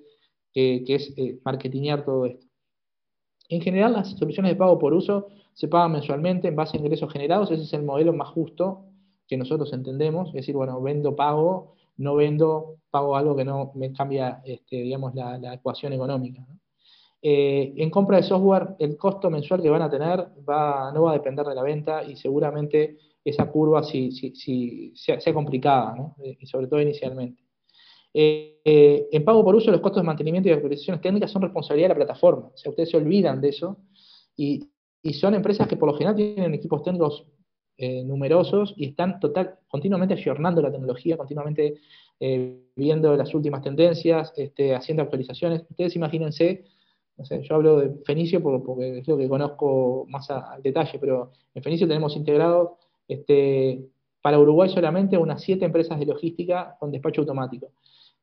[0.53, 2.47] que, es eh, marketingear todo esto.
[3.49, 7.11] En general, las soluciones de pago por uso se pagan mensualmente en base a ingresos
[7.11, 7.51] generados.
[7.51, 8.85] Ese es el modelo más justo
[9.27, 10.29] que nosotros entendemos.
[10.29, 15.15] Es decir, bueno, vendo pago, no vendo pago algo que no me cambia, este, digamos,
[15.15, 16.45] la, ecuación económica.
[17.29, 21.11] Eh, en compra de software, el costo mensual que van a tener va, no va
[21.11, 26.15] a depender de la venta y seguramente esa curva sí, sea, complicada, ¿no?
[26.23, 27.43] Eh, y sobre todo inicialmente.
[28.13, 31.95] Eh, en pago por uso, los costos de mantenimiento y actualizaciones técnicas son responsabilidad de
[31.95, 32.47] la plataforma.
[32.47, 33.77] O sea, ustedes se olvidan de eso
[34.37, 34.69] y,
[35.11, 37.25] son empresas que por lo general tienen equipos técnicos
[37.77, 41.75] numerosos y están total, continuamente ayornando la tecnología, continuamente
[42.75, 45.63] viendo las últimas tendencias, este, haciendo actualizaciones.
[45.69, 46.65] Ustedes imagínense
[47.17, 51.87] yo hablo de Fenicio porque es lo que conozco más al detalle, pero en Fenicio
[51.87, 52.77] tenemos integrado
[53.07, 53.87] este,
[54.21, 57.71] para Uruguay solamente unas siete empresas de logística con despacho automático.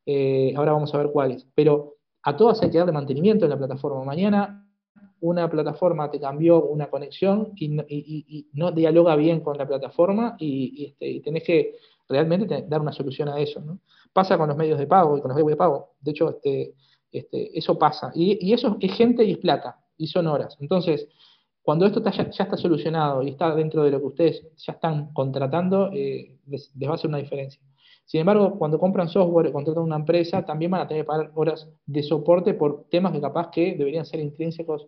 [0.05, 1.47] Eh, ahora vamos a ver cuáles.
[1.55, 4.03] Pero a todas hay que darle mantenimiento en la plataforma.
[4.03, 4.61] Mañana
[5.21, 11.21] una plataforma te cambió una conexión y, no dialoga bien con la plataforma y, este,
[11.21, 11.75] tenés que
[12.07, 13.61] realmente dar una solución a eso.
[14.13, 15.95] Pasa con los medios de pago y con los medios de pago.
[15.99, 16.75] De hecho, este,
[17.17, 18.11] este, eso pasa.
[18.13, 20.57] Y, eso es gente y es plata, y son horas.
[20.59, 21.07] Entonces,
[21.61, 25.91] cuando esto ya, está solucionado y está dentro de lo que ustedes ya están contratando,
[25.93, 27.61] eh, les, va a hacer una diferencia.
[28.05, 31.67] Sin embargo, cuando compran software, contratan una empresa, también van a tener que pagar horas
[31.85, 34.87] de soporte por temas que capaz que deberían ser intrínsecos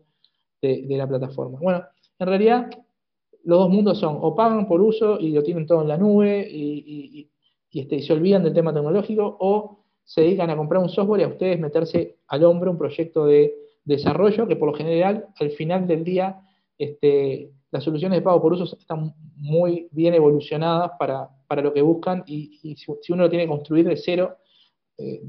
[0.62, 1.60] de, la plataforma.
[1.60, 1.84] Bueno,
[2.20, 2.70] en realidad
[3.44, 6.48] los dos mundos son o pagan por uso y lo tienen todo en la nube
[6.52, 7.30] y,
[7.72, 11.24] este, y se olvidan del tema tecnológico, o se dedican a comprar un software y
[11.26, 15.86] a ustedes meterse al hombro un proyecto de desarrollo que por lo general al final
[15.86, 16.40] del día
[16.78, 21.30] este, las soluciones de pago por uso están muy bien evolucionadas para,
[21.62, 24.38] lo que buscan y, si, uno lo tiene que construir de cero
[24.98, 25.22] eh,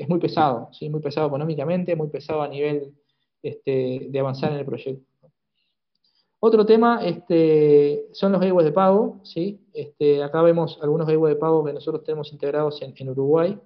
[0.00, 0.90] es muy pesado, ¿sí?
[0.90, 2.92] muy pesado económicamente, muy pesado a nivel
[3.40, 5.06] este, de avanzar en el proyecto.
[6.40, 9.20] Otro tema este, son los gateways de pago.
[9.22, 9.60] ¿sí?
[10.24, 13.56] acá vemos algunos gateways de pago que nosotros tenemos integrados en Uruguay.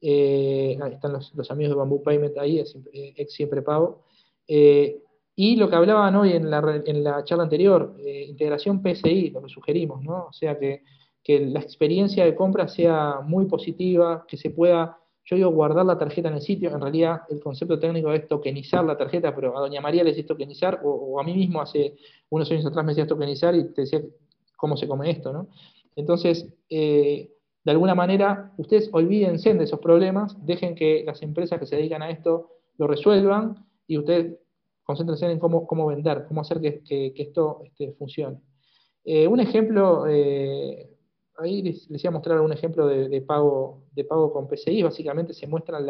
[0.00, 4.04] Eh, ahí están los, amigos de Bamboo Payment ahí, eh, ex siempre pago.
[4.46, 5.02] Eh,
[5.34, 7.94] y lo que hablaban hoy en la, en la charla anterior,
[8.26, 10.26] integración PSI, lo que sugerimos, ¿no?
[10.26, 10.82] O sea, que,
[11.28, 16.28] la experiencia de compra sea muy positiva, que se pueda, yo digo, guardar la tarjeta
[16.28, 16.70] en el sitio.
[16.70, 20.26] En realidad, el concepto técnico es tokenizar la tarjeta, pero a Doña María le decís
[20.26, 21.96] tokenizar, o, a mí mismo hace
[22.30, 24.00] unos años atrás me decías tokenizar y te decía
[24.56, 25.48] cómo se come esto, ¿no?
[25.96, 26.48] Entonces,
[27.64, 32.02] de alguna manera, ustedes olvídense de esos problemas, dejen que las empresas que se dedican
[32.02, 34.38] a esto lo resuelvan y ustedes
[34.88, 38.40] concéntrense en cómo, cómo vender, cómo hacer que, esto este, funcione.
[39.04, 40.88] Eh, un ejemplo, eh,
[41.36, 45.34] ahí les, les, iba a mostrar un ejemplo de, pago, de pago con PCI, básicamente
[45.34, 45.86] se muestran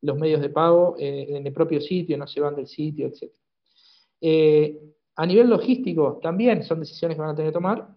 [0.00, 3.32] los medios de pago eh, en el propio sitio, no se van del sitio, etc.
[5.14, 7.88] a nivel logístico, también son decisiones que van a tener que tomar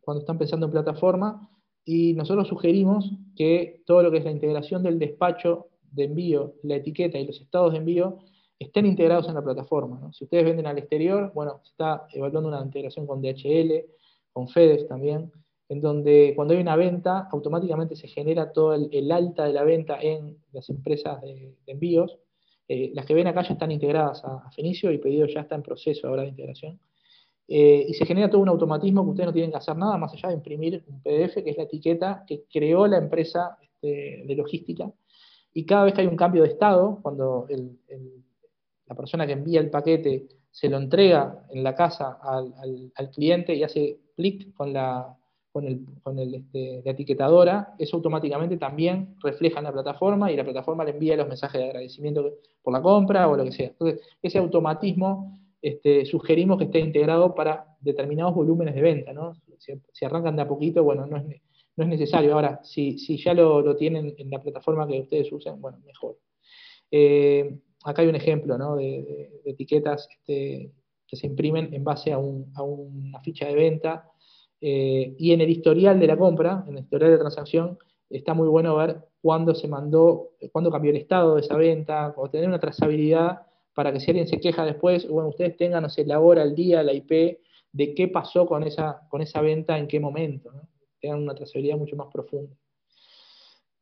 [0.00, 1.48] cuando están pensando en plataforma,
[1.84, 6.76] y nosotros sugerimos que todo lo que es la integración del despacho de envío, la
[6.76, 8.18] etiqueta y los estados de envío
[8.58, 10.12] estén integrados en la plataforma.
[10.12, 13.86] Si ustedes venden al exterior, bueno, se está evaluando una integración con DHL,
[14.32, 15.32] con FedEx también,
[15.68, 19.98] en donde cuando hay una venta, automáticamente se genera todo el, alta de la venta
[20.00, 22.18] en las empresas de, envíos.
[22.68, 25.54] Eh, las que ven acá ya están integradas a, a Fenicio y pedido ya está
[25.54, 26.78] en proceso ahora de integración.
[27.52, 30.12] Eh, y se genera todo un automatismo que ustedes no tienen que hacer nada más
[30.12, 34.34] allá de imprimir un PDF, que es la etiqueta que creó la empresa este, de
[34.36, 34.88] logística.
[35.52, 37.48] Y cada vez que hay un cambio de estado, cuando
[38.86, 43.64] la persona que envía el paquete se lo entrega en la casa al, cliente y
[43.64, 45.16] hace clic con la,
[45.50, 50.36] con, el, con el, este, la etiquetadora, eso automáticamente también refleja en la plataforma y
[50.36, 52.32] la plataforma le envía los mensajes de agradecimiento
[52.62, 53.66] por la compra o lo que sea.
[53.66, 59.34] Entonces, ese automatismo este, sugerimos que esté integrado para determinados volúmenes de venta, ¿no?
[59.58, 61.24] Si, arrancan de a poquito, bueno, no es,
[61.76, 62.34] no es necesario.
[62.34, 66.18] Ahora, si, si ya lo, tienen en la plataforma que ustedes usen, bueno, mejor.
[66.90, 68.76] Eh, acá hay un ejemplo ¿no?
[68.76, 70.72] de, etiquetas este,
[71.06, 74.10] que se imprimen en base a, una ficha de venta
[74.60, 78.48] eh, y en el historial de la compra, en el historial de transacción, está muy
[78.48, 82.58] bueno ver cuándo se mandó, cuándo cambió el estado de esa venta, o tener una
[82.58, 83.42] trazabilidad
[83.74, 86.54] para que si alguien se queja después, bueno, ustedes tengan, no sé, la hora, el
[86.54, 87.38] día, la IP,
[87.72, 90.50] de qué pasó con esa, con esa venta, en qué momento,
[91.00, 92.54] tengan una trazabilidad mucho más profunda.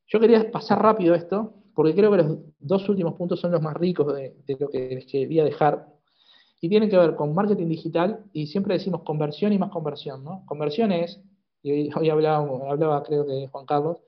[0.06, 3.74] Yo quería pasar rápido esto, porque creo que los dos últimos puntos son los más
[3.74, 5.86] ricos de, lo que les quería dejar,
[6.60, 10.44] y tienen que ver con marketing digital, y siempre decimos conversión y más conversión, ¿no?
[10.46, 11.20] Conversión es,
[11.62, 13.98] y hoy hablaba, hablaba creo que Juan Carlos,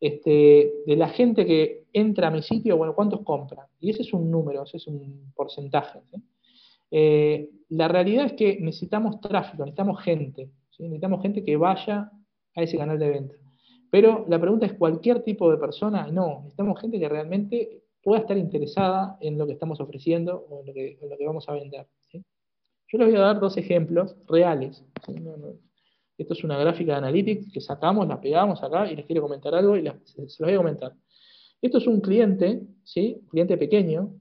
[0.00, 3.66] este, de la gente que entra a mi sitio, bueno, ¿cuántos compran?
[3.80, 6.00] Y ese es un número, ese es un porcentaje.
[6.90, 12.10] Eh, la realidad es que necesitamos tráfico, necesitamos gente, necesitamos gente que vaya
[12.56, 13.34] a ese canal de venta.
[13.90, 16.06] Pero la pregunta es, ¿cualquier tipo de persona?
[16.10, 20.66] No, necesitamos gente que realmente pueda estar interesada en lo que estamos ofreciendo o en
[20.66, 21.86] lo que, vamos a vender.
[22.12, 24.84] Yo les voy a dar dos ejemplos reales.
[26.22, 29.54] Esto es una gráfica de Analytics que sacamos, la pegamos acá y les quiero comentar
[29.54, 30.94] algo y se, los voy a comentar.
[31.62, 33.20] Esto es un cliente, ¿sí?
[33.28, 34.14] cliente pequeño,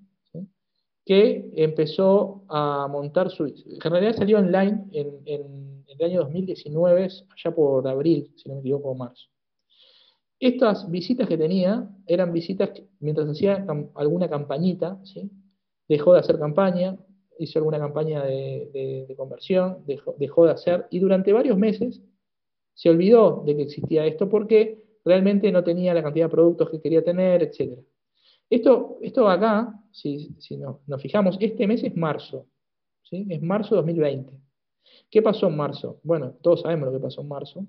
[1.06, 3.45] que empezó a montar su...
[3.45, 8.62] en realidad salió online en, en, el año 2019, allá por abril, si no me
[8.62, 9.28] equivoco, marzo.
[10.39, 15.02] Estas visitas que tenía eran visitas que, mientras hacía alguna campañita,
[15.88, 16.97] dejó de hacer campaña,
[17.40, 22.02] hizo alguna campaña de, conversión, dejó, de hacer, y durante varios meses
[22.74, 26.82] se olvidó de que existía esto porque realmente no tenía la cantidad de productos que
[26.82, 27.80] quería tener, etc.
[28.50, 30.36] Esto, esto acá, si,
[30.88, 32.48] nos fijamos, este mes es marzo,
[33.12, 34.34] es marzo de 2020.
[35.10, 36.00] ¿Qué pasó en marzo?
[36.04, 37.66] Bueno, todos sabemos lo que pasó en marzo.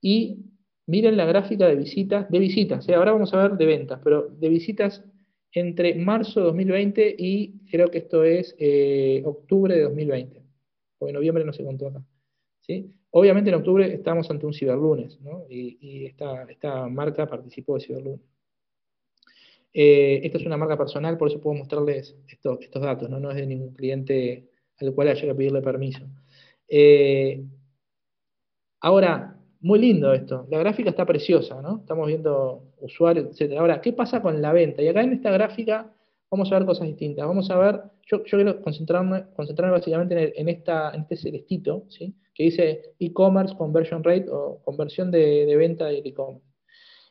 [0.00, 0.44] Y
[0.86, 2.94] miren la gráfica de visitas, de visitas, ¿eh?
[2.94, 5.04] ahora vamos a ver de ventas, pero de visitas
[5.52, 10.42] entre marzo de 2020 y creo que esto es eh, octubre de 2020,
[10.98, 12.04] porque en noviembre no se contó acá.
[12.60, 12.92] ¿sí?
[13.10, 15.44] Obviamente en octubre estamos ante un ciberlunes, ¿no?
[15.48, 18.20] y, esta, esta, marca participó de ciberlunes.
[19.72, 23.20] Eh, esta es una marca personal, por eso puedo mostrarles estos, estos datos, ¿no?
[23.20, 24.48] no es de ningún cliente
[24.80, 26.06] al cual haya que pedirle permiso.
[26.68, 27.42] Eh,
[28.80, 31.78] ahora, muy lindo esto, la gráfica está preciosa, ¿no?
[31.78, 33.58] Estamos viendo usuarios, etc.
[33.58, 34.82] Ahora, ¿qué pasa con la venta?
[34.82, 35.92] Y acá en esta gráfica
[36.30, 37.26] vamos a ver cosas distintas.
[37.26, 42.14] Vamos a ver, yo, quiero concentrarme, concentrarme básicamente en, esta, en este celestito, ¿sí?
[42.34, 46.46] que dice e-commerce conversion rate o conversión de, venta de e-commerce.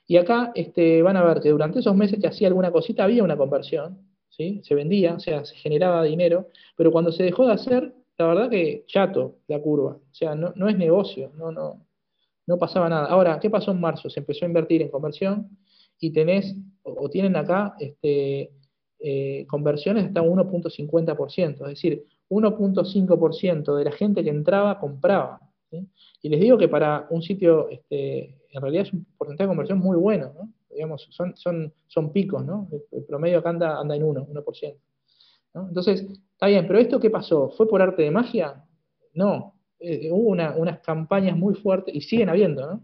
[0.08, 3.24] Y acá este, van a ver que durante esos meses que hacía alguna cosita había
[3.24, 4.62] una conversión, ¿sí?
[4.64, 8.50] se vendía, o sea, se generaba dinero, pero cuando se dejó de hacer, la verdad
[8.50, 11.87] que chato la curva, o sea, no, no es negocio, no, no,
[12.48, 13.08] no pasaba nada.
[13.08, 14.10] Ahora, ¿qué pasó en marzo?
[14.10, 15.50] Se empezó a invertir en conversión
[16.00, 18.52] y tenés, o, tienen acá, este,
[19.00, 25.42] eh, conversiones hasta 1.50%, es decir, 1.5% de la gente que entraba compraba.
[26.22, 29.80] Y les digo que para un sitio, este, en realidad es un porcentaje de conversión
[29.80, 30.34] muy bueno,
[30.74, 32.70] digamos, son, son, son picos, ¿no?
[32.92, 34.76] el, promedio acá anda, anda en 1, 1%.
[35.54, 37.50] Entonces, está bien, pero ¿esto qué pasó?
[37.50, 38.64] ¿Fue por arte de magia?
[39.14, 42.84] No, eh, hubo unas campañas muy fuertes, y siguen habiendo, ¿no?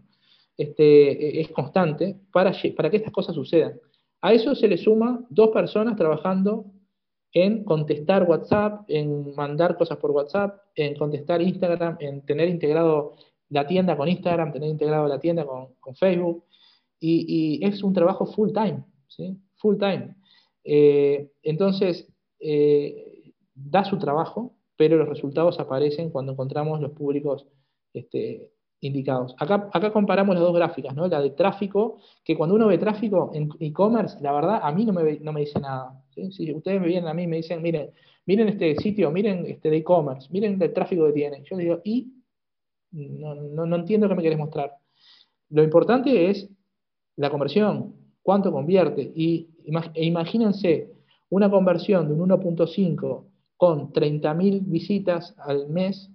[0.56, 3.74] este, es constante, para, para que estas cosas sucedan.
[4.20, 6.66] A eso se le suma dos personas trabajando
[7.32, 13.16] en contestar WhatsApp, en mandar cosas por WhatsApp, en contestar Instagram, en tener integrado
[13.50, 16.44] la tienda con Instagram, tener integrado la tienda con, Facebook.
[17.00, 19.36] Y, es un trabajo full time, ¿sí?
[19.56, 20.16] Full time.
[20.62, 27.46] Eh, entonces, eh, da su trabajo, pero los resultados aparecen cuando encontramos los públicos
[27.92, 28.50] este,
[28.80, 29.34] indicados.
[29.38, 31.06] Acá, acá comparamos las dos gráficas, ¿no?
[31.06, 34.92] la de tráfico, que cuando uno ve tráfico en e-commerce, la verdad a mí no
[34.92, 36.00] me, no me dice nada.
[36.12, 37.90] Si ustedes me vienen a mí y me dicen, miren,
[38.26, 41.42] miren este sitio, miren este de e-commerce, miren el tráfico que tiene.
[41.44, 42.12] Yo digo, y
[42.92, 44.76] no, no, entiendo qué me querés mostrar.
[45.50, 46.48] Lo importante es
[47.16, 49.12] la conversión, cuánto convierte.
[49.14, 49.48] Y
[49.94, 50.92] e imagínense
[51.30, 53.24] una conversión de un 1.5
[53.56, 56.10] con 30.000 visitas al mes,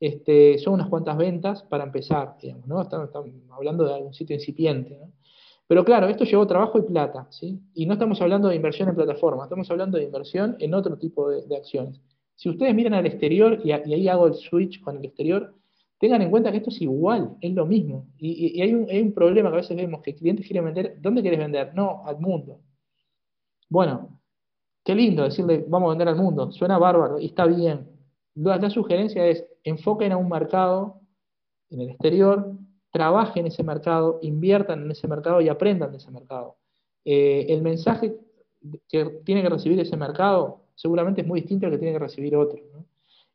[0.00, 2.80] este, son unas cuantas ventas para empezar, digamos, ¿no?
[2.80, 3.10] Estamos,
[3.50, 4.98] hablando de algún sitio incipiente,
[5.66, 7.60] Pero claro, esto llevó trabajo y plata, ¿sí?
[7.74, 11.28] Y no estamos hablando de inversión en plataforma, estamos hablando de inversión en otro tipo
[11.28, 12.00] de, acciones.
[12.36, 15.54] Si ustedes miran al exterior, y, ahí hago el switch con el exterior,
[15.98, 18.06] tengan en cuenta que esto es igual, es lo mismo.
[18.18, 20.96] Y, hay, un, hay, un, problema que a veces vemos, que el cliente quiere vender,
[21.00, 21.74] ¿dónde quieres vender?
[21.74, 22.60] No, al mundo.
[23.68, 24.17] Bueno,
[24.88, 27.90] Qué lindo decirle, vamos a vender al mundo, suena bárbaro y está bien.
[28.36, 31.02] La, sugerencia es, enfoquen a un mercado
[31.68, 32.52] en el exterior,
[32.90, 36.56] trabajen en ese mercado, inviertan en ese mercado y aprendan de ese mercado.
[37.04, 38.16] Eh, el mensaje
[38.88, 42.34] que tiene que recibir ese mercado seguramente es muy distinto al que tiene que recibir
[42.34, 42.58] otro.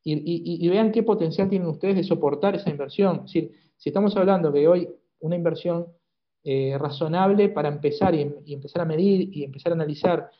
[0.03, 3.17] Y, vean qué potencial tienen ustedes de soportar esa inversión.
[3.17, 4.89] Es decir, si estamos hablando de hoy
[5.19, 5.85] una inversión
[6.43, 10.31] eh, razonable para empezar y, empezar a medir y empezar a analizar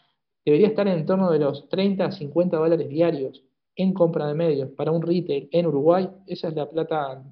[0.46, 3.44] debería estar en torno de los 30 a 50 dólares diarios
[3.76, 6.10] en compra de medios para un retail en Uruguay.
[6.28, 7.24] Esa es la plata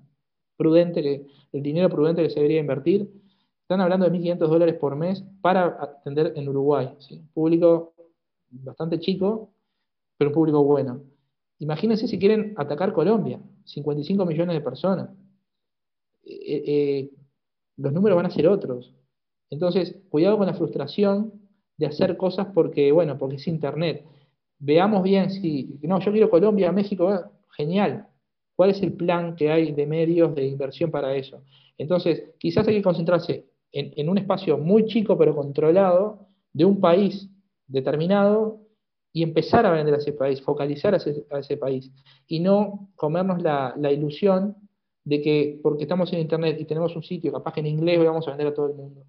[0.58, 3.12] prudente, que, el dinero prudente que se debería invertir.
[3.62, 6.90] Están hablando de 1.500 dólares por mes para atender en Uruguay.
[7.34, 7.94] Público
[8.50, 9.54] bastante chico,
[10.18, 11.02] pero un público bueno.
[11.60, 15.10] Imagínense si quieren atacar Colombia, 55 millones de personas.
[16.24, 17.12] Eh, eh, eh,
[17.78, 18.94] los números van a ser otros.
[19.50, 21.41] Entonces, cuidado con la frustración
[21.82, 24.06] de hacer cosas porque, bueno, porque es Internet.
[24.60, 28.08] Veamos bien si, no, yo quiero Colombia, México, ah, genial.
[28.56, 31.44] ¿Cuál es el plan que hay de medios de inversión para eso?
[31.80, 37.28] Entonces, quizás hay que concentrarse en, un espacio muy chico pero controlado de un país
[37.66, 38.60] determinado
[39.12, 41.92] y empezar a vender a ese país, focalizar a ese, país
[42.28, 44.56] y no comernos la, ilusión
[45.04, 48.28] de que porque estamos en Internet y tenemos un sitio capaz que en inglés vamos
[48.28, 49.04] a vender a todo el mundo.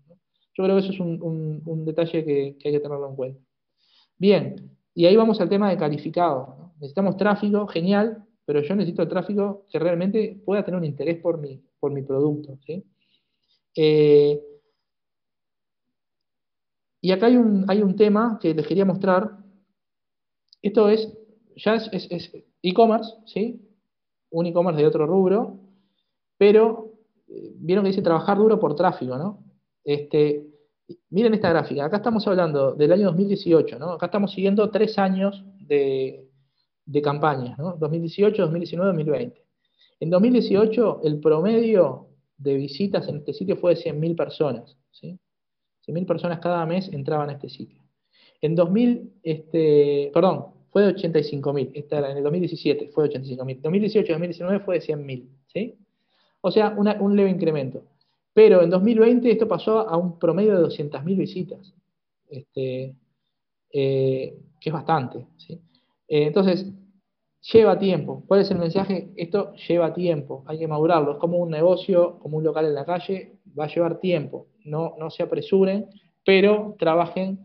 [0.54, 3.40] Yo creo que eso es un, detalle que, hay que tenerlo en cuenta.
[4.18, 6.72] Bien, y ahí vamos al tema de calificado.
[6.76, 11.62] Necesitamos tráfico, genial, pero yo necesito tráfico que realmente pueda tener un interés por mi,
[11.80, 12.58] por mi producto.
[13.74, 14.40] Eh,
[17.00, 19.38] y acá hay un, hay un tema que les quería mostrar.
[20.60, 21.12] Esto es,
[21.56, 22.32] ya es
[22.62, 23.60] e-commerce, ¿sí?
[24.30, 25.58] Un e-commerce de otro rubro,
[26.36, 26.92] pero
[27.28, 29.51] eh, vieron que dice trabajar duro por tráfico, ¿no?
[29.84, 30.46] Este,
[31.10, 33.92] miren esta gráfica, acá estamos hablando del año 2018, ¿no?
[33.92, 36.28] Acá estamos siguiendo tres años de,
[36.86, 37.76] de campañas, ¿no?
[37.76, 39.42] 2018, 2019, 2020.
[40.00, 45.18] En 2018 el promedio de visitas en este sitio fue de 100.000 personas, ¿sí?
[45.86, 47.80] 100.000 personas cada mes entraban a este sitio.
[48.40, 53.60] En 2000, este, perdón, fue de 85.000, esta era en el 2017, fue de 85.000.
[53.60, 55.78] 2018 2019 fue de 100.000, ¿sí?
[56.40, 57.84] O sea, un leve incremento.
[58.34, 61.74] Pero en 2020 esto pasó a un promedio de 200.000 visitas,
[62.28, 62.94] este,
[63.70, 65.26] eh, que es bastante.
[65.36, 65.54] ¿sí?
[66.08, 66.66] Eh, entonces,
[67.52, 68.22] lleva tiempo.
[68.26, 69.12] ¿Cuál es el mensaje?
[69.16, 71.12] Esto lleva tiempo, hay que madurarlo.
[71.12, 74.46] Es como un negocio, como un local en la calle, va a llevar tiempo.
[74.64, 75.88] No, no se apresuren,
[76.24, 77.38] pero trabajen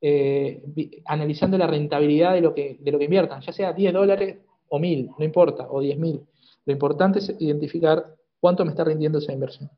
[0.00, 0.62] eh,
[1.04, 4.38] analizando la rentabilidad de lo, que, de lo que inviertan, ya sea 10 dólares
[4.68, 6.20] o 1000, no importa, o 10.000.
[6.64, 9.70] Lo importante es identificar cuánto me está rindiendo esa inversión.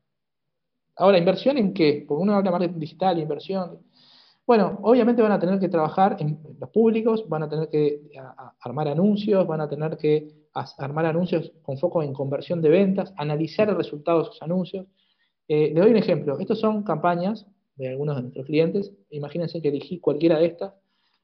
[0.97, 2.05] Ahora, ¿inversión en qué?
[2.07, 3.79] Porque uno habla de marketing digital, inversión.
[4.47, 8.01] Bueno, obviamente van a tener que trabajar en los públicos, van a tener que
[8.61, 10.27] armar anuncios, van a tener que
[10.77, 14.85] armar anuncios con foco en conversión de ventas, analizar el resultado de esos anuncios.
[15.47, 16.39] Eh, le doy un ejemplo.
[16.39, 18.93] Estas son campañas de algunos de nuestros clientes.
[19.09, 20.73] Imagínense que elegí cualquiera de estas,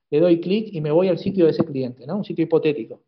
[0.09, 2.17] le doy clic y me voy al sitio de ese cliente, ¿no?
[2.17, 3.03] un sitio hipotético.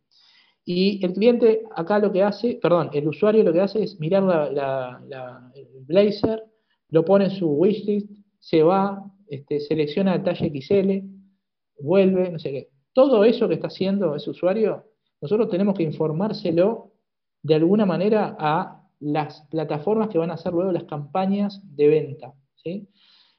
[0.66, 4.24] Y el cliente acá lo que hace, perdón, el usuario lo que hace es mirar
[5.54, 6.46] el blazer,
[6.94, 11.04] lo pone en su wishlist, se va, este, selecciona el talle XL,
[11.80, 12.70] vuelve, no sé qué.
[12.94, 14.86] Todo eso que está haciendo ese usuario,
[15.20, 16.92] nosotros tenemos que informárselo
[17.42, 22.36] de alguna manera a las plataformas que van a hacer luego las campañas de venta.
[22.64, 22.88] ¿sí?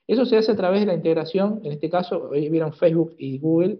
[0.08, 3.38] Eso se hace a través de la integración, en este caso, hoy vieron Facebook y
[3.38, 3.78] Google,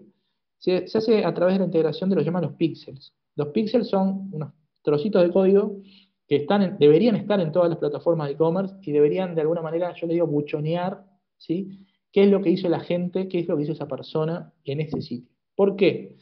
[0.58, 3.12] se, hace a través de la integración de lo que llaman los píxeles.
[3.34, 4.52] Los píxeles son unos
[4.84, 5.80] trocitos de código
[6.26, 9.94] que están deberían estar en todas las plataformas de e-commerce y deberían de alguna manera,
[9.94, 11.04] yo le digo, buchonear,
[11.36, 11.86] ¿sí?
[12.12, 14.80] ¿Qué es lo que hizo la gente, qué es lo que hizo esa persona en
[14.80, 15.28] ese sitio?
[15.56, 16.16] ¿Por qué?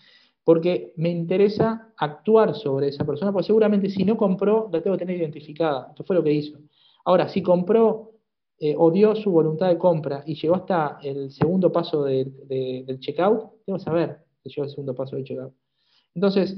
[0.45, 5.05] Porque me interesa actuar sobre esa persona, porque seguramente si no compró, la tengo que
[5.05, 5.89] tener identificada.
[5.91, 6.59] Esto fue lo que hizo.
[7.05, 8.13] Ahora, si compró
[8.59, 13.65] eh, o dio su voluntad de compra y llegó hasta el segundo paso del checkout,
[13.65, 15.53] tengo que saber que llegó al segundo paso del checkout.
[16.15, 16.57] Entonces,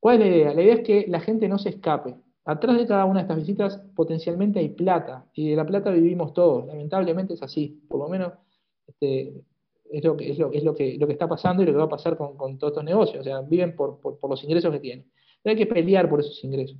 [0.00, 0.54] ¿cuál es la idea?
[0.54, 2.14] La idea es que la gente no se escape.
[2.46, 6.34] Atrás de cada una de estas visitas potencialmente hay plata, y de la plata vivimos
[6.34, 8.34] todos, lamentablemente es así, por lo menos
[8.86, 9.34] este,
[9.90, 11.78] es, lo que, es, lo, es lo, que, lo que está pasando y lo que
[11.78, 15.06] va a pasar con, todos estos negocios, o sea, viven por, los ingresos que tienen.
[15.44, 16.78] hay que pelear por esos ingresos.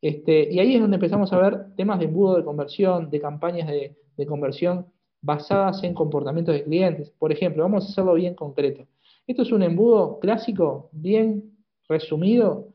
[0.00, 3.68] Este, y ahí es donde empezamos a ver temas de embudo de conversión, de campañas
[3.68, 3.96] de,
[4.26, 4.86] conversión
[5.20, 7.10] basadas en comportamientos de clientes.
[7.10, 8.86] Por ejemplo, vamos a hacerlo bien concreto.
[9.26, 11.56] Esto es un embudo clásico, bien
[11.88, 12.68] resumido,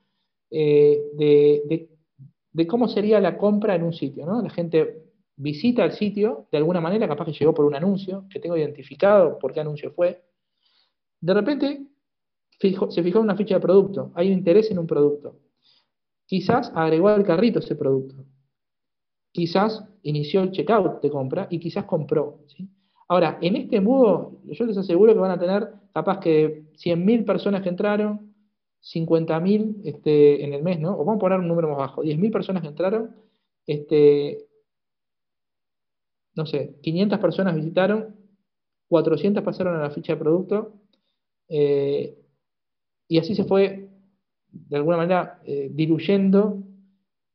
[0.51, 1.96] eh, de de
[2.65, 4.25] cómo sería la compra en un sitio.
[4.25, 4.41] ¿no?
[4.41, 5.03] La gente
[5.35, 9.37] visita el sitio, de alguna manera, capaz que llegó por un anuncio, que tengo identificado
[9.37, 10.23] por qué anuncio fue.
[11.19, 11.87] De repente
[12.59, 15.39] se fijó en una ficha de producto, hay interés en un producto.
[16.25, 18.25] Quizás agregó al carrito ese producto.
[19.31, 22.39] Quizás inició el checkout de compra y quizás compró.
[23.07, 27.61] Ahora, en este modo, yo les aseguro que van a tener capaz que 100.000 personas
[27.61, 28.26] que entraron,
[28.81, 30.93] 50.000 este, en el mes, ¿no?
[30.93, 33.15] O vamos a poner un número más bajo, 10.000 personas entraron,
[33.65, 34.47] este,
[36.35, 38.15] no sé, 500 personas visitaron,
[38.87, 40.73] 400 pasaron a la ficha de producto,
[41.49, 42.17] eh,
[43.07, 43.89] y así se fue,
[44.51, 46.63] de alguna manera, eh, diluyendo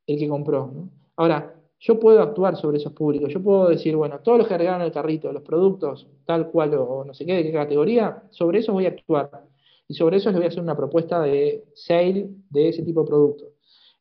[0.07, 0.89] el que compró.
[1.17, 4.83] Ahora, yo puedo actuar sobre esos públicos, yo puedo decir, bueno, todos los que agregaron
[4.83, 8.73] el carrito, los productos, tal cual o no sé qué, de qué categoría, sobre eso
[8.73, 9.52] voy a actuar
[9.89, 13.09] y sobre eso les voy a hacer una propuesta de sale de ese tipo de
[13.09, 13.45] producto.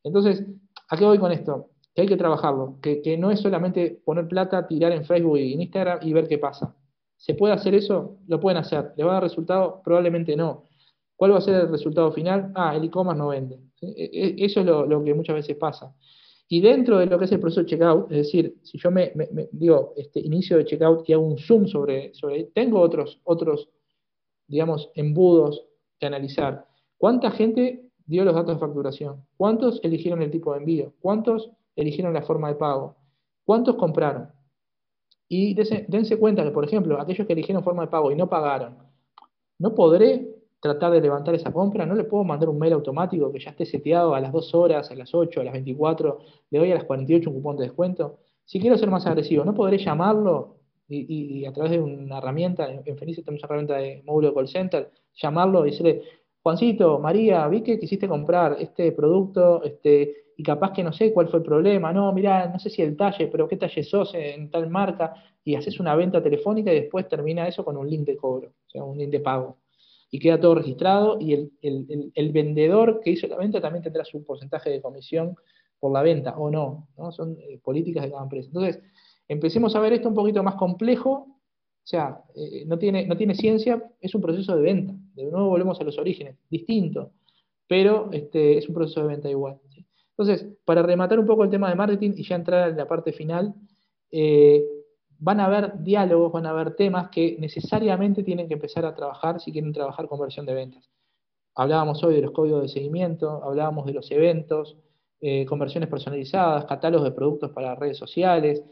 [0.02, 0.44] Entonces,
[0.88, 1.70] ¿a qué voy con esto?
[1.94, 5.62] Que hay que trabajarlo, que, no es solamente poner plata, tirar en Facebook y en
[5.62, 6.74] Instagram y ver qué pasa.
[7.16, 8.18] ¿Se puede hacer eso?
[8.26, 8.92] Lo pueden hacer.
[8.96, 9.80] ¿Le va a dar resultado?
[9.84, 10.64] Probablemente no.
[11.14, 12.50] ¿Cuál va a ser el resultado final?
[12.54, 13.60] Ah, el e-commerce no vende.
[13.80, 15.94] E, e, eso es lo, que muchas veces pasa.
[16.48, 19.12] Y dentro de lo que es el proceso de checkout, es decir, si yo me,
[19.52, 23.68] digo, este inicio de checkout y hago un zoom sobre, sobre tengo otros, otros
[24.52, 25.64] digamos, embudos
[26.06, 26.66] analizar.
[26.98, 29.24] ¿Cuánta gente dio los datos de facturación?
[29.36, 30.92] ¿Cuántos eligieron el tipo de envío?
[31.00, 32.96] ¿Cuántos eligieron la forma de pago?
[33.44, 34.30] ¿Cuántos compraron?
[35.28, 38.76] Y dense, cuenta que, por ejemplo, aquellos que eligieron forma de pago y no pagaron,
[39.58, 40.28] no podré
[40.60, 43.64] tratar de levantar esa compra, no le puedo mandar un mail automático que ya esté
[43.64, 46.18] seteado a las 2 horas, a las 8, a las 24,
[46.50, 48.18] le doy a las 48 un cupón de descuento.
[48.44, 50.56] Si quiero ser más agresivo, no podré llamarlo
[50.92, 54.48] y, a través de una herramienta, en, Fenicia tenemos una herramienta de módulo de call
[54.48, 56.02] center, llamarlo y decirle,
[56.42, 61.28] Juancito, María, vi que quisiste comprar este producto este, y capaz que no sé cuál
[61.28, 64.50] fue el problema, no, mira, no sé si el talle, pero qué talle sos en
[64.50, 65.14] tal marca,
[65.44, 68.70] y haces una venta telefónica y después termina eso con un link de cobro, o
[68.70, 69.58] sea, un link de pago.
[70.10, 74.70] Y queda todo registrado y el, vendedor que hizo la venta también tendrá su porcentaje
[74.70, 75.34] de comisión
[75.80, 77.10] por la venta, o no, ¿no?
[77.12, 78.48] Son eh, políticas de cada empresa.
[78.48, 78.80] Entonces,
[79.28, 83.34] empecemos a ver esto un poquito más complejo, o sea, eh, no, tiene, no tiene
[83.34, 84.94] ciencia, es un proceso de venta.
[85.14, 87.12] De nuevo volvemos a los orígenes, distinto,
[87.66, 89.58] pero este, es un proceso de venta igual.
[90.16, 93.12] Entonces, para rematar un poco el tema de marketing y ya entrar en la parte
[93.12, 93.54] final,
[94.10, 94.62] eh,
[95.18, 99.40] van a haber diálogos, van a haber temas que necesariamente tienen que empezar a trabajar
[99.40, 100.90] si quieren trabajar conversión de ventas.
[101.54, 104.76] Hablábamos hoy de los códigos de seguimiento, hablábamos de los eventos,
[105.20, 108.64] eh, conversiones personalizadas, catálogos de productos para redes sociales,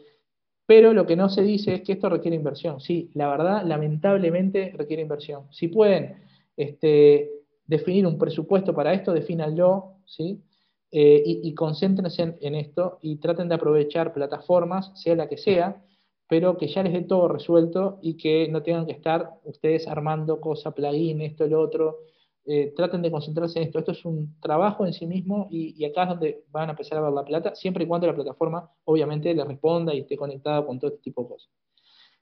[0.71, 2.79] pero lo que no se dice es que esto requiere inversión.
[2.79, 5.47] Sí, la verdad, lamentablemente requiere inversión.
[5.51, 6.23] Si pueden
[6.55, 7.29] este,
[7.65, 10.41] definir un presupuesto para esto, defínanlo, ¿sí?
[10.89, 15.83] Eh, y, concéntrense en, esto y traten de aprovechar plataformas, sea la que sea,
[16.29, 20.39] pero que ya les dé todo resuelto y que no tengan que estar ustedes armando
[20.39, 21.97] cosas, plugin, esto, lo otro.
[22.45, 23.79] Eh, traten de concentrarse en esto.
[23.79, 27.01] Esto es un trabajo en sí mismo y, acá es donde van a empezar a
[27.01, 30.79] ver la plata, siempre y cuando la plataforma obviamente le responda y esté conectada con
[30.79, 31.51] todo este tipo de cosas.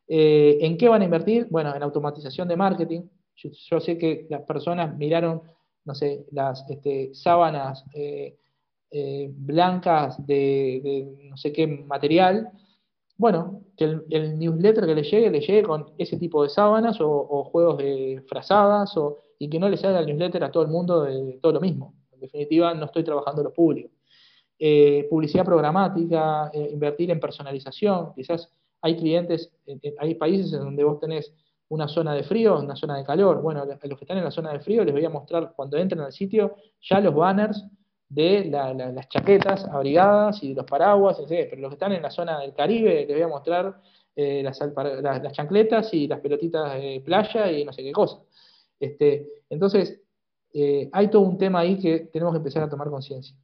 [0.08, 1.48] Eh, ¿En qué van a invertir?
[1.50, 3.02] Bueno, en automatización de marketing.
[3.36, 5.42] Yo, sé que las personas miraron,
[5.86, 8.38] no sé, las este, sábanas eh,
[9.32, 12.52] blancas de, no sé qué material,
[13.20, 17.44] bueno, que el, newsletter que le llegue, le llegue con ese tipo de sábanas o,
[17.52, 21.04] juegos de frazadas o, y que no le salga el newsletter a todo el mundo
[21.04, 21.96] de, todo lo mismo.
[22.12, 23.90] En definitiva, no estoy trabajando lo público.
[24.60, 28.14] Eh, publicidad programática, eh, invertir en personalización.
[28.14, 29.52] Quizás hay clientes,
[29.98, 31.34] hay países en donde vos tenés
[31.70, 33.42] una zona de frío, una zona de calor.
[33.42, 35.78] Bueno, a los que están en la zona de frío les voy a mostrar cuando
[35.78, 37.66] entren al sitio ya los banners
[38.10, 42.54] de las chaquetas abrigadas y los paraguas, pero los que están en la zona del
[42.54, 43.80] Caribe les voy a mostrar
[44.16, 44.60] eh, las,
[45.32, 48.20] chancletas y las pelotitas de playa y no sé qué cosa.
[48.80, 50.00] Este, entonces,
[50.54, 53.36] eh, hay todo un tema ahí que tenemos que empezar a tomar conciencia.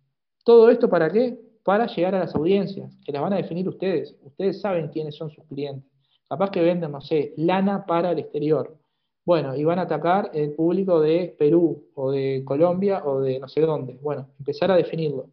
[0.43, 1.39] ¿Todo esto para qué?
[1.63, 4.15] Para llegar a las audiencias, que las van a definir ustedes.
[4.21, 5.89] Ustedes saben quiénes son sus clientes.
[6.29, 8.77] Capaz que venden, no sé, lana para el exterior.
[9.25, 13.47] Bueno, y van a atacar el público de Perú o de Colombia o de no
[13.47, 13.97] sé dónde.
[14.01, 15.29] Bueno, empezar a definirlo.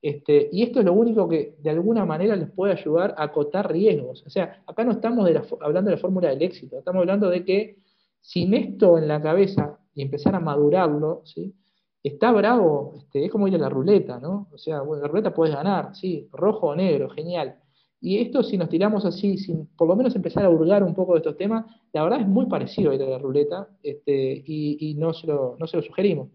[0.00, 3.70] Este, y esto es lo único que de alguna manera les puede ayudar a acotar
[3.70, 4.24] riesgos.
[4.26, 5.28] O sea, acá no estamos
[5.60, 7.76] hablando de la fórmula del éxito, estamos hablando de que
[8.22, 11.54] sin esto en la cabeza y empezar a madurarlo, ¿sí?
[12.02, 14.48] está bravo, este, es como ir a la ruleta, ¿no?
[14.52, 17.58] O sea, bueno, la ruleta puedes ganar, sí, rojo o negro, genial.
[18.00, 21.12] Y esto, si nos tiramos así, sin por lo menos empezar a hurgar un poco
[21.12, 25.12] de estos temas, la verdad es muy parecido ir a la ruleta este, y, no,
[25.12, 26.28] se lo, no se lo sugerimos.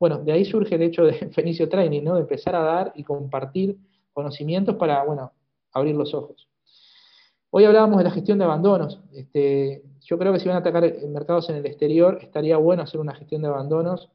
[0.00, 2.14] Bueno, de ahí surge el hecho de Fenicio Training, ¿no?
[2.16, 3.78] de empezar a dar y compartir
[4.12, 5.32] conocimientos para, bueno,
[5.72, 6.48] abrir los ojos.
[7.54, 8.98] Hoy hablábamos de la gestión de abandonos.
[9.12, 12.98] Este, yo creo que si van a atacar mercados en el exterior, estaría bueno hacer
[12.98, 14.10] una gestión de abandonos,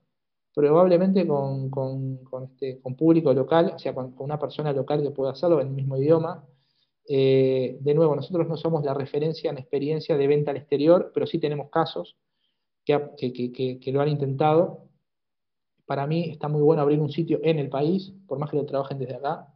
[0.55, 5.61] probablemente con, con, este, público local, o sea, con, una persona local que pueda hacerlo
[5.61, 6.47] en el mismo idioma,
[7.07, 11.27] eh, de nuevo, nosotros no somos la referencia en experiencia de venta al exterior, pero
[11.27, 12.17] sí tenemos casos
[12.85, 14.89] que, lo han intentado.
[15.85, 18.65] Para mí está muy bueno abrir un sitio en el país, por más que lo
[18.65, 19.53] trabajen desde acá,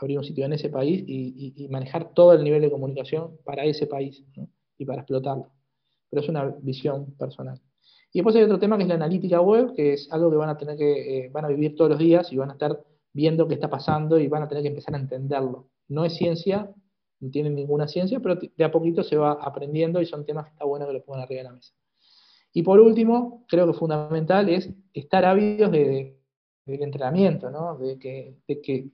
[0.00, 3.86] abrir un sitio en ese país y, manejar todo el nivel de comunicación para ese
[3.86, 4.24] país
[4.76, 5.50] y para explotarlo.
[6.10, 7.60] Pero es una visión personal.
[8.12, 10.48] Y después hay otro tema que es la analítica web, que es algo que van
[10.48, 12.82] a tener que, eh, van a vivir todos los días y van a estar
[13.12, 15.68] viendo qué está pasando y van a tener que empezar a entenderlo.
[15.88, 16.70] No es ciencia,
[17.20, 20.52] no tienen ninguna ciencia, pero de a poquito se va aprendiendo y son temas que
[20.52, 21.74] está bueno que lo pongan arriba de la mesa.
[22.52, 26.18] Y por último, creo que fundamental es estar ávidos de,
[26.64, 27.76] del entrenamiento, ¿no?
[27.78, 28.88] de, que,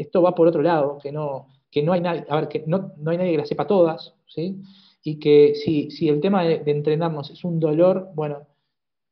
[0.00, 2.92] esto va por otro lado, que no, que no hay nadie, a ver, que no,
[2.96, 4.62] no hay nadie que la sepa todas, ¿sí?
[5.02, 8.46] y que si, si el tema de, entrenarnos es un dolor, bueno,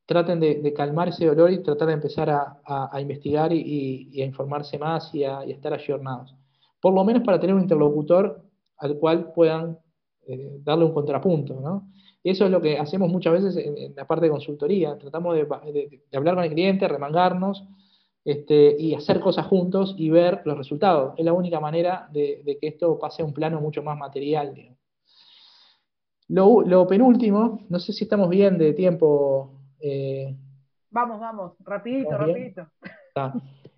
[0.05, 4.77] traten de, calmar ese dolor y tratar de empezar a, a, investigar y, a informarse
[4.77, 6.35] más y a, estar ayornados.
[6.81, 8.41] Por lo menos para tener un interlocutor
[8.77, 9.77] al cual puedan
[10.27, 11.91] eh, darle un contrapunto, ¿no?
[12.23, 14.97] Eso es lo que hacemos muchas veces en, la parte de consultoría.
[14.97, 17.63] Tratamos de, hablar con el cliente, remangarnos
[18.23, 21.13] este, y hacer cosas juntos y ver los resultados.
[21.17, 24.53] Es la única manera de, que esto pase a un plano mucho más material.
[26.27, 29.53] Lo, penúltimo, no sé si estamos bien de tiempo.
[29.79, 30.35] Eh,
[30.91, 32.67] vamos, vamos, rapidito, rapidito.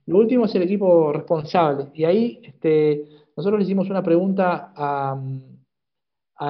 [0.07, 1.89] Lo último es el equipo responsable.
[1.93, 3.05] Y ahí este,
[3.37, 5.17] nosotros le hicimos una pregunta a,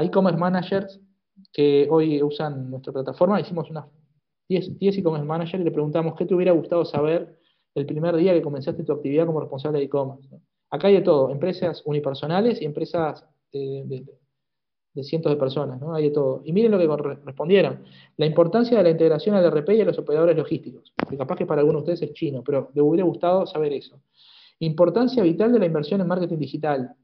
[0.02, 1.00] e-commerce managers
[1.54, 3.40] que hoy usan nuestra plataforma.
[3.40, 3.86] Hicimos unas
[4.48, 7.38] 10, e-commerce managers y le preguntamos qué te hubiera gustado saber
[7.76, 10.30] el primer día que comenzaste tu actividad como responsable de e-commerce.
[10.70, 14.06] Acá hay de todo, empresas unipersonales y empresas de,
[15.04, 15.94] cientos de personas, ¿no?
[15.94, 16.42] Hay de todo.
[16.46, 17.84] Y miren lo que respondieron.
[18.18, 20.94] La importancia de la integración al RP y a los operadores logísticos.
[21.18, 24.02] Capaz que para algunos de ustedes es chino, pero le hubiera gustado saber eso.
[24.60, 26.96] Importancia vital de la inversión en marketing digital.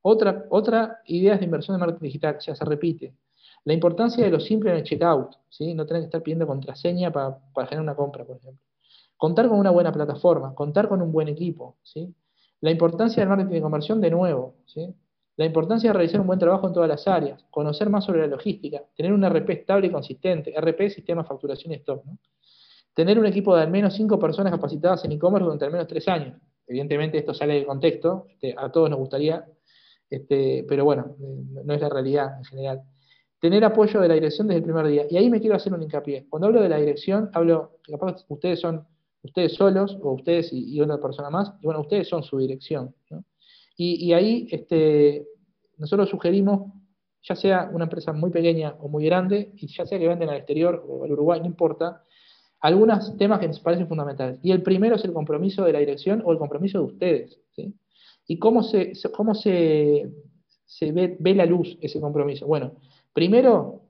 [0.00, 3.14] Otra, otra idea de inversión en marketing digital, o sea, se repite.
[3.64, 5.74] La importancia de lo simple en el checkout, ¿sí?
[5.74, 8.60] no tener que estar pidiendo contraseña para, para generar una compra, por ejemplo.
[9.24, 11.78] Contar con una buena plataforma, contar con un buen equipo.
[11.82, 12.14] ¿sí?
[12.60, 14.56] La importancia del marketing de conversión, de nuevo.
[14.66, 14.94] ¿sí?
[15.36, 18.26] La importancia de realizar un buen trabajo en todas las áreas, conocer más sobre la
[18.26, 20.52] logística, tener un RP estable y consistente.
[20.54, 22.04] RP, sistema facturación y stock.
[22.04, 22.18] ¿no?
[22.92, 26.06] Tener un equipo de al menos cinco personas capacitadas en e-commerce durante al menos tres
[26.06, 26.38] años.
[26.66, 29.42] Evidentemente esto sale del contexto, este, a todos nos gustaría,
[30.10, 31.16] este, pero bueno,
[31.64, 32.82] no es la realidad en general.
[33.40, 35.06] Tener apoyo de la dirección desde el primer día.
[35.08, 36.26] Y ahí me quiero hacer un hincapié.
[36.28, 38.86] Cuando hablo de la dirección, hablo, capaz ustedes son
[39.24, 42.94] ustedes solos, o ustedes y, otra persona más, y bueno, ustedes son su dirección.
[43.76, 45.26] Y, ahí este,
[45.78, 46.72] nosotros sugerimos,
[47.22, 50.36] ya sea una empresa muy pequeña o muy grande, y ya sea que venden al
[50.36, 52.04] exterior o al Uruguay, no importa,
[52.60, 54.38] algunos temas que nos parecen fundamentales.
[54.42, 57.40] Y el primero es el compromiso de la dirección o el compromiso de ustedes.
[58.26, 60.10] ¿Y cómo se, cómo se,
[60.80, 62.46] ve, ve, la luz ese compromiso?
[62.46, 62.72] Bueno,
[63.12, 63.82] primero,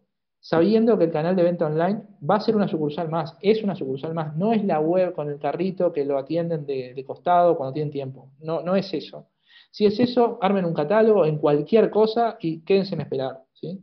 [0.44, 3.74] sabiendo que el canal de venta online va a ser una sucursal más, es una
[3.74, 7.72] sucursal más, no es la web con el carrito que lo atienden de, costado cuando
[7.72, 8.28] tienen tiempo.
[8.40, 9.30] No, no es eso.
[9.70, 13.42] Si es eso, armen un catálogo en cualquier cosa y quédense en esperar.
[13.54, 13.80] ¿sí?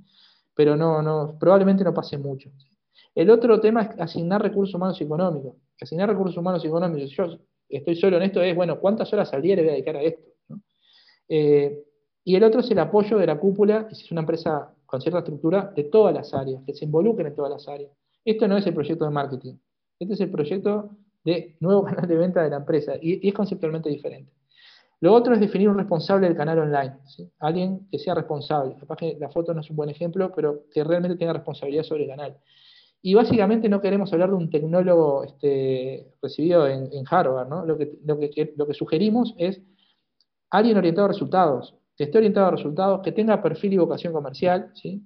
[0.54, 2.52] Pero no, no, probablemente no pase mucho.
[3.16, 5.56] El otro tema es asignar recursos humanos y económicos.
[5.82, 7.10] Asignar recursos humanos y económicos.
[7.10, 7.40] Yo
[7.70, 10.04] estoy solo en esto, es, bueno, ¿cuántas horas al día le voy a dedicar a
[10.04, 10.30] esto?
[11.28, 11.76] Eh,
[12.24, 15.20] y el otro es el apoyo de la cúpula, si es una empresa con cierta
[15.20, 17.92] estructura, de todas las áreas, que se involucren en todas las áreas.
[18.26, 19.54] Esto no es el proyecto de marketing,
[19.98, 23.90] este es el proyecto de nuevo canal de venta de la empresa y, es conceptualmente
[23.90, 24.34] diferente.
[25.00, 26.98] Lo otro es definir un responsable del canal online,
[27.40, 28.76] alguien que sea responsable.
[28.80, 32.04] Capaz que la foto no es un buen ejemplo, pero que realmente tenga responsabilidad sobre
[32.04, 32.38] el canal.
[33.02, 37.66] Y básicamente no queremos hablar de un tecnólogo este, recibido en, Harvard, ¿no?
[37.66, 37.98] Lo, que,
[38.56, 39.60] lo que sugerimos es
[40.52, 44.72] alguien orientado a resultados, que esté orientado a resultados, que tenga perfil y vocación comercial,
[44.74, 45.06] ¿sí?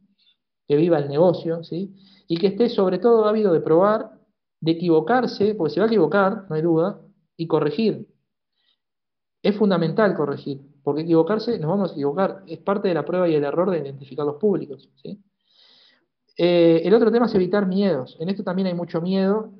[0.67, 1.93] que viva el negocio, ¿sí?
[2.27, 4.11] y que esté sobre todo ávido de probar,
[4.59, 7.01] de equivocarse, porque se va a equivocar, no hay duda,
[7.37, 8.07] y corregir.
[9.43, 13.35] Es fundamental corregir, porque equivocarse, nos vamos a equivocar, es parte de la prueba y
[13.35, 14.89] el error de identificar los públicos.
[16.37, 18.17] Eh, el otro tema es evitar miedos.
[18.19, 19.53] En esto también hay mucho miedo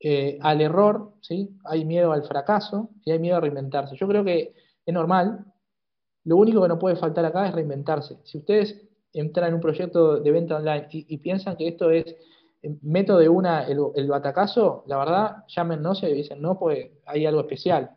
[0.00, 1.50] eh, al error, ¿sí?
[1.64, 3.96] hay miedo al fracaso y hay miedo a reinventarse.
[3.96, 4.54] Yo creo que
[4.84, 5.44] es normal.
[6.24, 8.18] Lo único que no puede faltar acá es reinventarse.
[8.24, 8.80] Si ustedes
[9.12, 12.04] entran en un proyecto de venta online y, piensan que esto es
[12.62, 17.40] eh, método de una el, batacazo, la verdad, llámenos y dicen, no, pues hay algo
[17.40, 17.96] especial.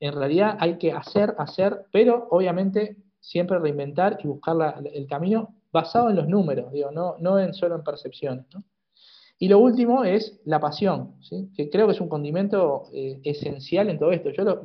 [0.00, 6.10] en realidad hay que hacer, hacer, pero obviamente siempre reinventar y buscar el camino basado
[6.10, 8.46] en los números, digo, no, no en, solo en percepciones.
[9.38, 11.16] Y lo último es la pasión,
[11.56, 14.30] que creo que es un condimento eh, esencial en todo esto.
[14.30, 14.58] Yo los,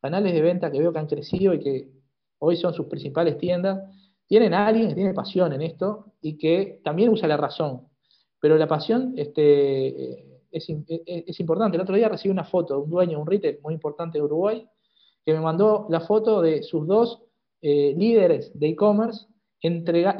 [0.00, 1.90] canales de venta que veo que han crecido y que
[2.38, 3.90] hoy son sus principales tiendas,
[4.26, 7.88] tienen alguien que tiene pasión en esto y que también usa la razón.
[8.40, 11.76] Pero la pasión este, eh, es, importante.
[11.76, 14.66] El otro día recibí una foto de un dueño un retail muy importante de Uruguay
[15.24, 17.22] que me mandó la foto de sus dos
[17.62, 19.26] eh, líderes de e-commerce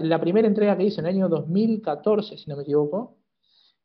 [0.01, 3.17] la primera entrega que hizo en el año 2014, si no me equivoco,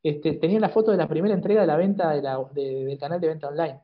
[0.01, 3.47] este, tenía la foto de la primera entrega de la venta del canal de venta
[3.47, 3.79] online.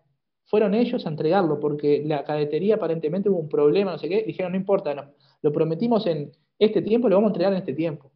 [0.48, 4.24] Fueron ellos a entregarlo porque la cadetería aparentemente hubo un problema, no sé qué.
[4.24, 8.12] Dijeron, no importa, lo prometimos en este tiempo, lo vamos a entregar en este tiempo.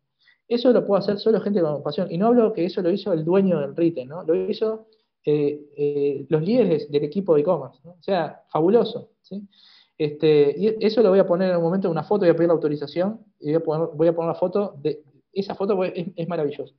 [0.47, 2.11] Eso lo puede hacer solo gente con pasión.
[2.11, 4.23] Y no hablo que eso lo hizo el dueño del retail, ¿no?
[4.23, 4.87] Lo hizo
[5.25, 7.79] eh, eh, los líderes del equipo de e-commerce.
[7.85, 9.11] O sea, fabuloso.
[9.21, 9.47] ¿sí?
[9.97, 12.35] Este, y eso lo voy a poner en un momento en una foto, voy a
[12.35, 15.81] pedir la autorización y voy a poner, voy a poner la foto de esa foto
[15.83, 16.73] es, es maravillosa.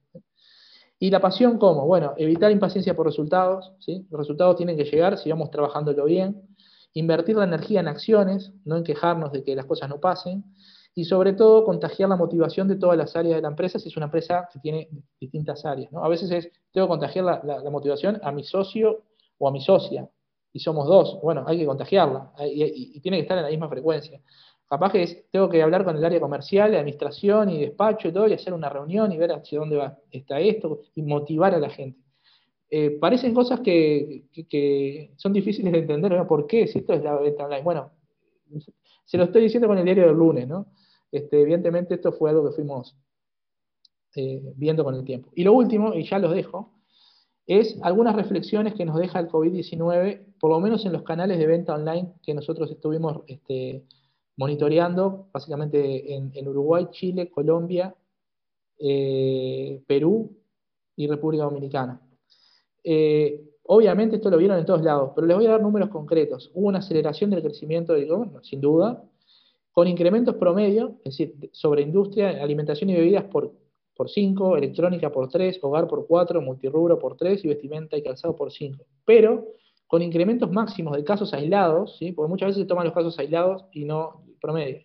[1.02, 1.84] ¿Y la pasión cómo?
[1.84, 4.06] Bueno, evitar impaciencia por resultados, ¿sí?
[4.08, 6.40] los resultados tienen que llegar si vamos trabajándolo bien,
[6.94, 10.44] invertir la energía en acciones, no en quejarnos de que las cosas no pasen,
[10.94, 13.96] y sobre todo contagiar la motivación de todas las áreas de la empresa si es
[13.96, 15.90] una empresa que tiene distintas áreas.
[15.90, 16.04] ¿no?
[16.04, 19.02] A veces es, tengo que contagiar la, motivación a mi socio
[19.38, 20.08] o a mi socia,
[20.52, 24.20] y somos dos, bueno, hay que contagiarla, y, tiene que estar en la misma frecuencia.
[24.72, 28.32] Capaz que tengo que hablar con el área comercial, administración y despacho y todo, y
[28.32, 32.00] hacer una reunión y ver hacia dónde va, está esto, y motivar a la gente.
[32.70, 34.24] Eh, parecen cosas que,
[35.16, 36.26] son difíciles de entender, ¿no?
[36.26, 36.66] ¿Por qué?
[36.66, 37.62] Si esto es la venta online.
[37.62, 37.90] Bueno,
[39.04, 40.68] se lo estoy diciendo con el diario del lunes, ¿no?
[41.10, 42.96] Este, evidentemente esto fue algo que fuimos
[44.16, 45.28] eh, viendo con el tiempo.
[45.34, 46.72] Y lo último, y ya los dejo,
[47.46, 51.46] es algunas reflexiones que nos deja el COVID-19, por lo menos en los canales de
[51.46, 53.84] venta online que nosotros estuvimos este,
[54.36, 57.94] monitoreando, básicamente en, Uruguay, Chile, Colombia,
[58.78, 60.36] eh, Perú
[60.96, 62.00] y República Dominicana.
[62.82, 66.50] Eh, obviamente esto lo vieron en todos lados, pero les voy a dar números concretos.
[66.54, 68.08] Hubo una aceleración del crecimiento del e
[68.42, 69.04] sin duda,
[69.72, 73.52] con incrementos promedio, es decir, sobre industria, alimentación y bebidas por,
[73.96, 78.36] por 5, electrónica por 3, hogar por 4, multirrubro por 3 y vestimenta y calzado
[78.36, 78.84] por 5.
[79.04, 79.46] Pero
[79.86, 82.12] con incrementos máximos de casos aislados, ¿sí?
[82.12, 84.84] porque muchas veces se toman los casos aislados y no promedio.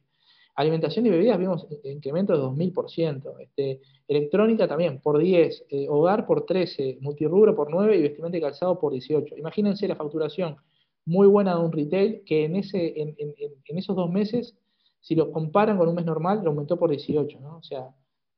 [0.58, 3.34] Alimentación y bebidas vimos incrementos de 2000%.
[3.42, 8.42] Este, electrónica también por 10, eh, hogar por 13, multirrubro por 9 y vestimenta y
[8.42, 9.38] calzado por 18.
[9.38, 10.58] Imagínense la facturación
[11.06, 14.58] muy buena de un retail que en, ese, en, esos dos meses,
[15.00, 17.40] si lo comparan con un mes normal, lo aumentó por 18.
[17.40, 17.58] ¿no?
[17.58, 17.94] O sea,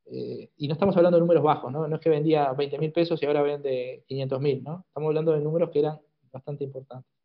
[0.05, 1.87] eh, y no estamos hablando de números bajos, ¿no?
[1.87, 4.83] no es que vendía 20 mil pesos y ahora vende 500 mil, ¿no?
[4.87, 5.99] estamos hablando de números que eran
[6.33, 7.18] bastante importantes.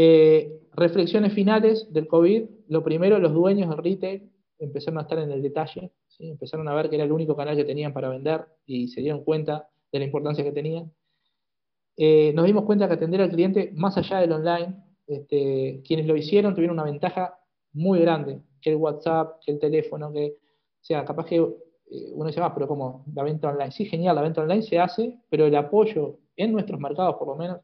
[0.00, 2.44] Eh, reflexiones finales del COVID.
[2.68, 4.30] Lo primero, los dueños del retail
[4.60, 5.90] empezaron a estar en el detalle,
[6.20, 9.24] empezaron a ver que era el único canal que tenían para vender y se dieron
[9.24, 10.92] cuenta de la importancia que tenían.
[11.96, 16.16] Eh, nos dimos cuenta que atender al cliente más allá del online, este, quienes lo
[16.16, 17.36] hicieron tuvieron una ventaja
[17.72, 20.36] muy grande, que el WhatsApp, que el teléfono, que,
[20.80, 24.14] o sea, capaz que eh, uno dice, ah, pero como la venta online, sí, genial,
[24.14, 27.58] la venta online se hace, pero el apoyo en nuestros mercados, por lo menos,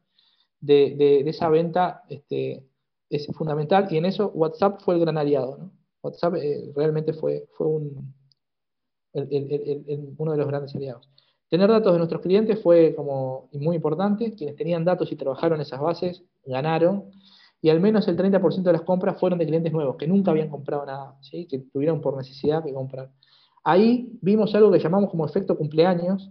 [0.64, 2.64] de, esa venta este,
[3.10, 5.70] es fundamental y en eso WhatsApp fue el gran aliado.
[6.02, 8.14] WhatsApp eh, realmente fue, fue un,
[9.14, 11.08] uno de los grandes aliados.
[11.48, 14.34] Tener datos de nuestros clientes fue como muy importante.
[14.34, 17.10] Quienes tenían datos y trabajaron esas bases ganaron.
[17.62, 20.50] Y al menos el 30% de las compras fueron de clientes nuevos, que nunca habían
[20.50, 21.46] comprado nada, ¿sí?
[21.46, 23.10] que tuvieron por necesidad que comprar.
[23.62, 26.30] Ahí vimos algo que llamamos como efecto cumpleaños.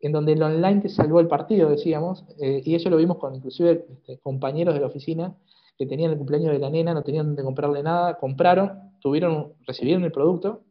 [0.00, 3.34] En donde el online te salvó el partido, decíamos, eh, y eso lo vimos con
[3.34, 5.34] inclusive este, compañeros de la oficina
[5.78, 10.04] que tenían el cumpleaños de la nena, no tenían de comprarle nada, compraron, tuvieron, recibieron
[10.04, 10.62] el producto,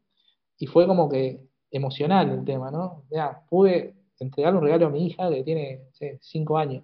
[0.57, 3.03] y fue como que emocional el tema, ¿no?
[3.11, 5.81] Ya, pude entregarle un regalo a mi hija que tiene
[6.21, 6.83] 5 años.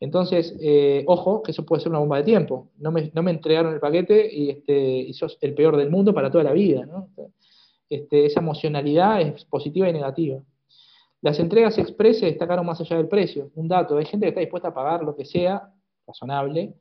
[0.00, 2.68] Entonces, eh, ojo, que eso puede ser una bomba de tiempo.
[2.78, 6.12] No me, no me entregaron el paquete y, este, y sos el peor del mundo
[6.12, 7.08] para toda la vida, ¿no?
[7.88, 10.42] Este, esa emocionalidad es positiva y negativa.
[11.22, 13.50] Las entregas express se destacaron más allá del precio.
[13.54, 15.72] Un dato, hay gente que está dispuesta a pagar lo que sea,
[16.06, 16.74] razonable,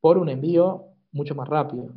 [0.00, 1.90] por un envío mucho más rápido.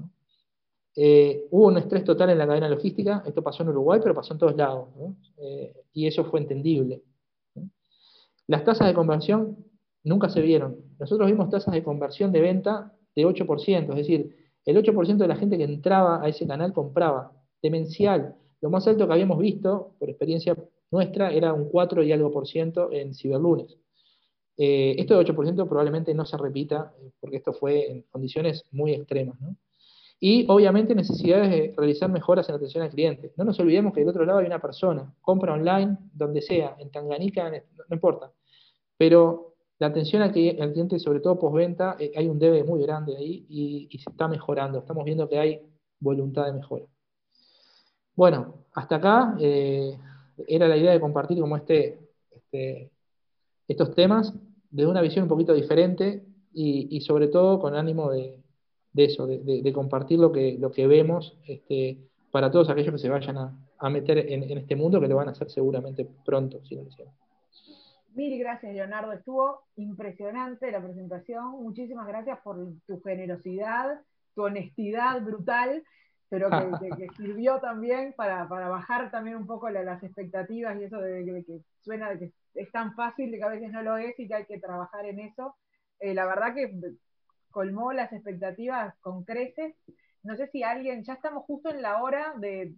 [0.96, 4.34] Eh, hubo un estrés total en la cadena logística, esto pasó en Uruguay, pero pasó
[4.34, 4.90] en todos lados,
[5.38, 7.02] eh, y eso fue entendible.
[8.48, 9.58] Las tasas de conversión
[10.04, 10.78] nunca se vieron.
[11.00, 14.36] Nosotros vimos tasas de conversión de venta de 8%, es decir,
[14.66, 17.32] el 8% de la gente que entraba a ese canal compraba,
[17.62, 18.36] demencial.
[18.62, 20.56] Lo más alto que habíamos visto, por experiencia
[20.94, 23.76] nuestra era un 4 y algo por ciento en ciberlunes.
[24.56, 28.94] Eh, esto de 8% probablemente no se repita, eh, porque esto fue en condiciones muy
[28.94, 29.36] extremas.
[30.20, 33.34] Y obviamente necesidades de realizar mejoras en atención al cliente.
[33.36, 36.92] No nos olvidemos que del otro lado hay una persona, compra online, donde sea, en
[36.92, 38.32] Tanganica, no, importa.
[38.96, 43.48] Pero la atención al, cliente, sobre todo postventa, eh, hay un debe muy grande ahí
[43.50, 44.78] y, se está mejorando.
[44.78, 45.60] Estamos viendo que hay
[46.00, 46.86] voluntad de mejora.
[48.16, 49.36] Bueno, hasta acá
[50.48, 52.00] era la idea de compartir como este,
[52.32, 52.92] este,
[53.68, 54.34] estos temas
[54.70, 56.24] desde una visión un poquito diferente
[56.56, 58.40] y, sobre todo con ánimo de,
[58.96, 61.98] eso, de, compartir lo que, lo que vemos este,
[62.32, 65.32] para todos aquellos que se vayan a, meter en, este mundo, que lo van a
[65.32, 66.84] hacer seguramente pronto, si lo
[68.14, 69.12] Mil gracias, Leonardo.
[69.12, 71.64] Estuvo impresionante la presentación.
[71.64, 72.58] Muchísimas gracias por
[72.88, 74.02] tu generosidad,
[74.36, 75.84] tu honestidad brutal
[76.34, 76.50] pero
[76.98, 82.10] que, sirvió también para, bajar también un poco las expectativas y eso de, que suena
[82.10, 84.46] de que es tan fácil de que a veces no lo es y que hay
[84.46, 85.56] que trabajar en eso.
[86.00, 86.74] Eh, la verdad que
[87.52, 89.76] colmó las expectativas con creces.
[90.24, 92.74] No sé si alguien, ya estamos justo en la hora de,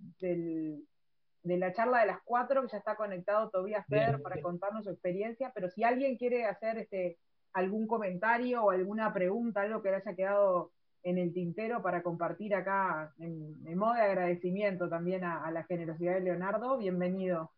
[1.43, 5.53] la charla de las cuatro, que ya está conectado Tobias Feder para contarnos su experiencia,
[5.55, 7.19] pero si alguien quiere hacer este,
[7.53, 10.71] algún comentario o alguna pregunta, algo que le haya quedado
[11.05, 16.21] en el tintero para compartir acá en, modo de agradecimiento también a, la generosidad de
[16.21, 16.77] Leonardo.
[16.79, 17.51] Bienvenido.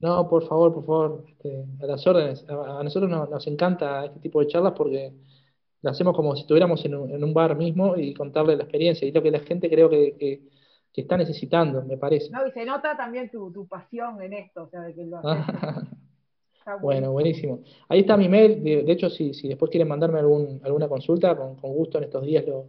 [0.00, 2.44] No, por favor, por favor, este, a las órdenes.
[2.48, 5.12] A, nosotros nos, encanta este tipo de charlas porque
[5.80, 9.22] lo hacemos como si estuviéramos en un, bar mismo y contarle la experiencia y lo
[9.22, 10.42] que la gente creo que,
[10.92, 12.28] está necesitando, me parece.
[12.32, 15.20] No, y se nota también tu, pasión en esto, o sea, de que lo
[16.82, 17.60] bueno, buenísimo.
[17.88, 21.54] Ahí está mi mail, de, hecho, si, si después quieren mandarme algún, alguna consulta, con,
[21.54, 22.66] con gusto en estos días lo,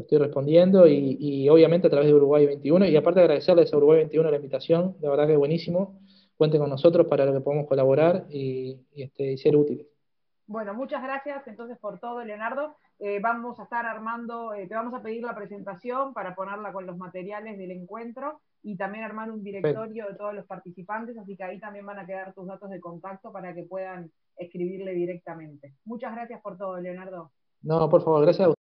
[0.00, 3.98] estoy respondiendo y, obviamente a través de Uruguay 21 y aparte de agradecerles a Uruguay
[3.98, 6.00] 21 la invitación, la verdad que es buenísimo,
[6.36, 9.86] cuenten con nosotros para lo que podamos colaborar y, este, ser útiles.
[10.46, 12.76] Bueno, muchas gracias entonces por todo, Leonardo.
[12.98, 16.86] Eh, vamos a estar armando, eh, te vamos a pedir la presentación para ponerla con
[16.86, 21.44] los materiales del encuentro y también armar un directorio de todos los participantes, así que
[21.44, 25.74] ahí también van a quedar tus datos de contacto para que puedan escribirle directamente.
[25.84, 27.30] Muchas gracias por todo, Leonardo.
[27.62, 28.59] No, por favor, gracias a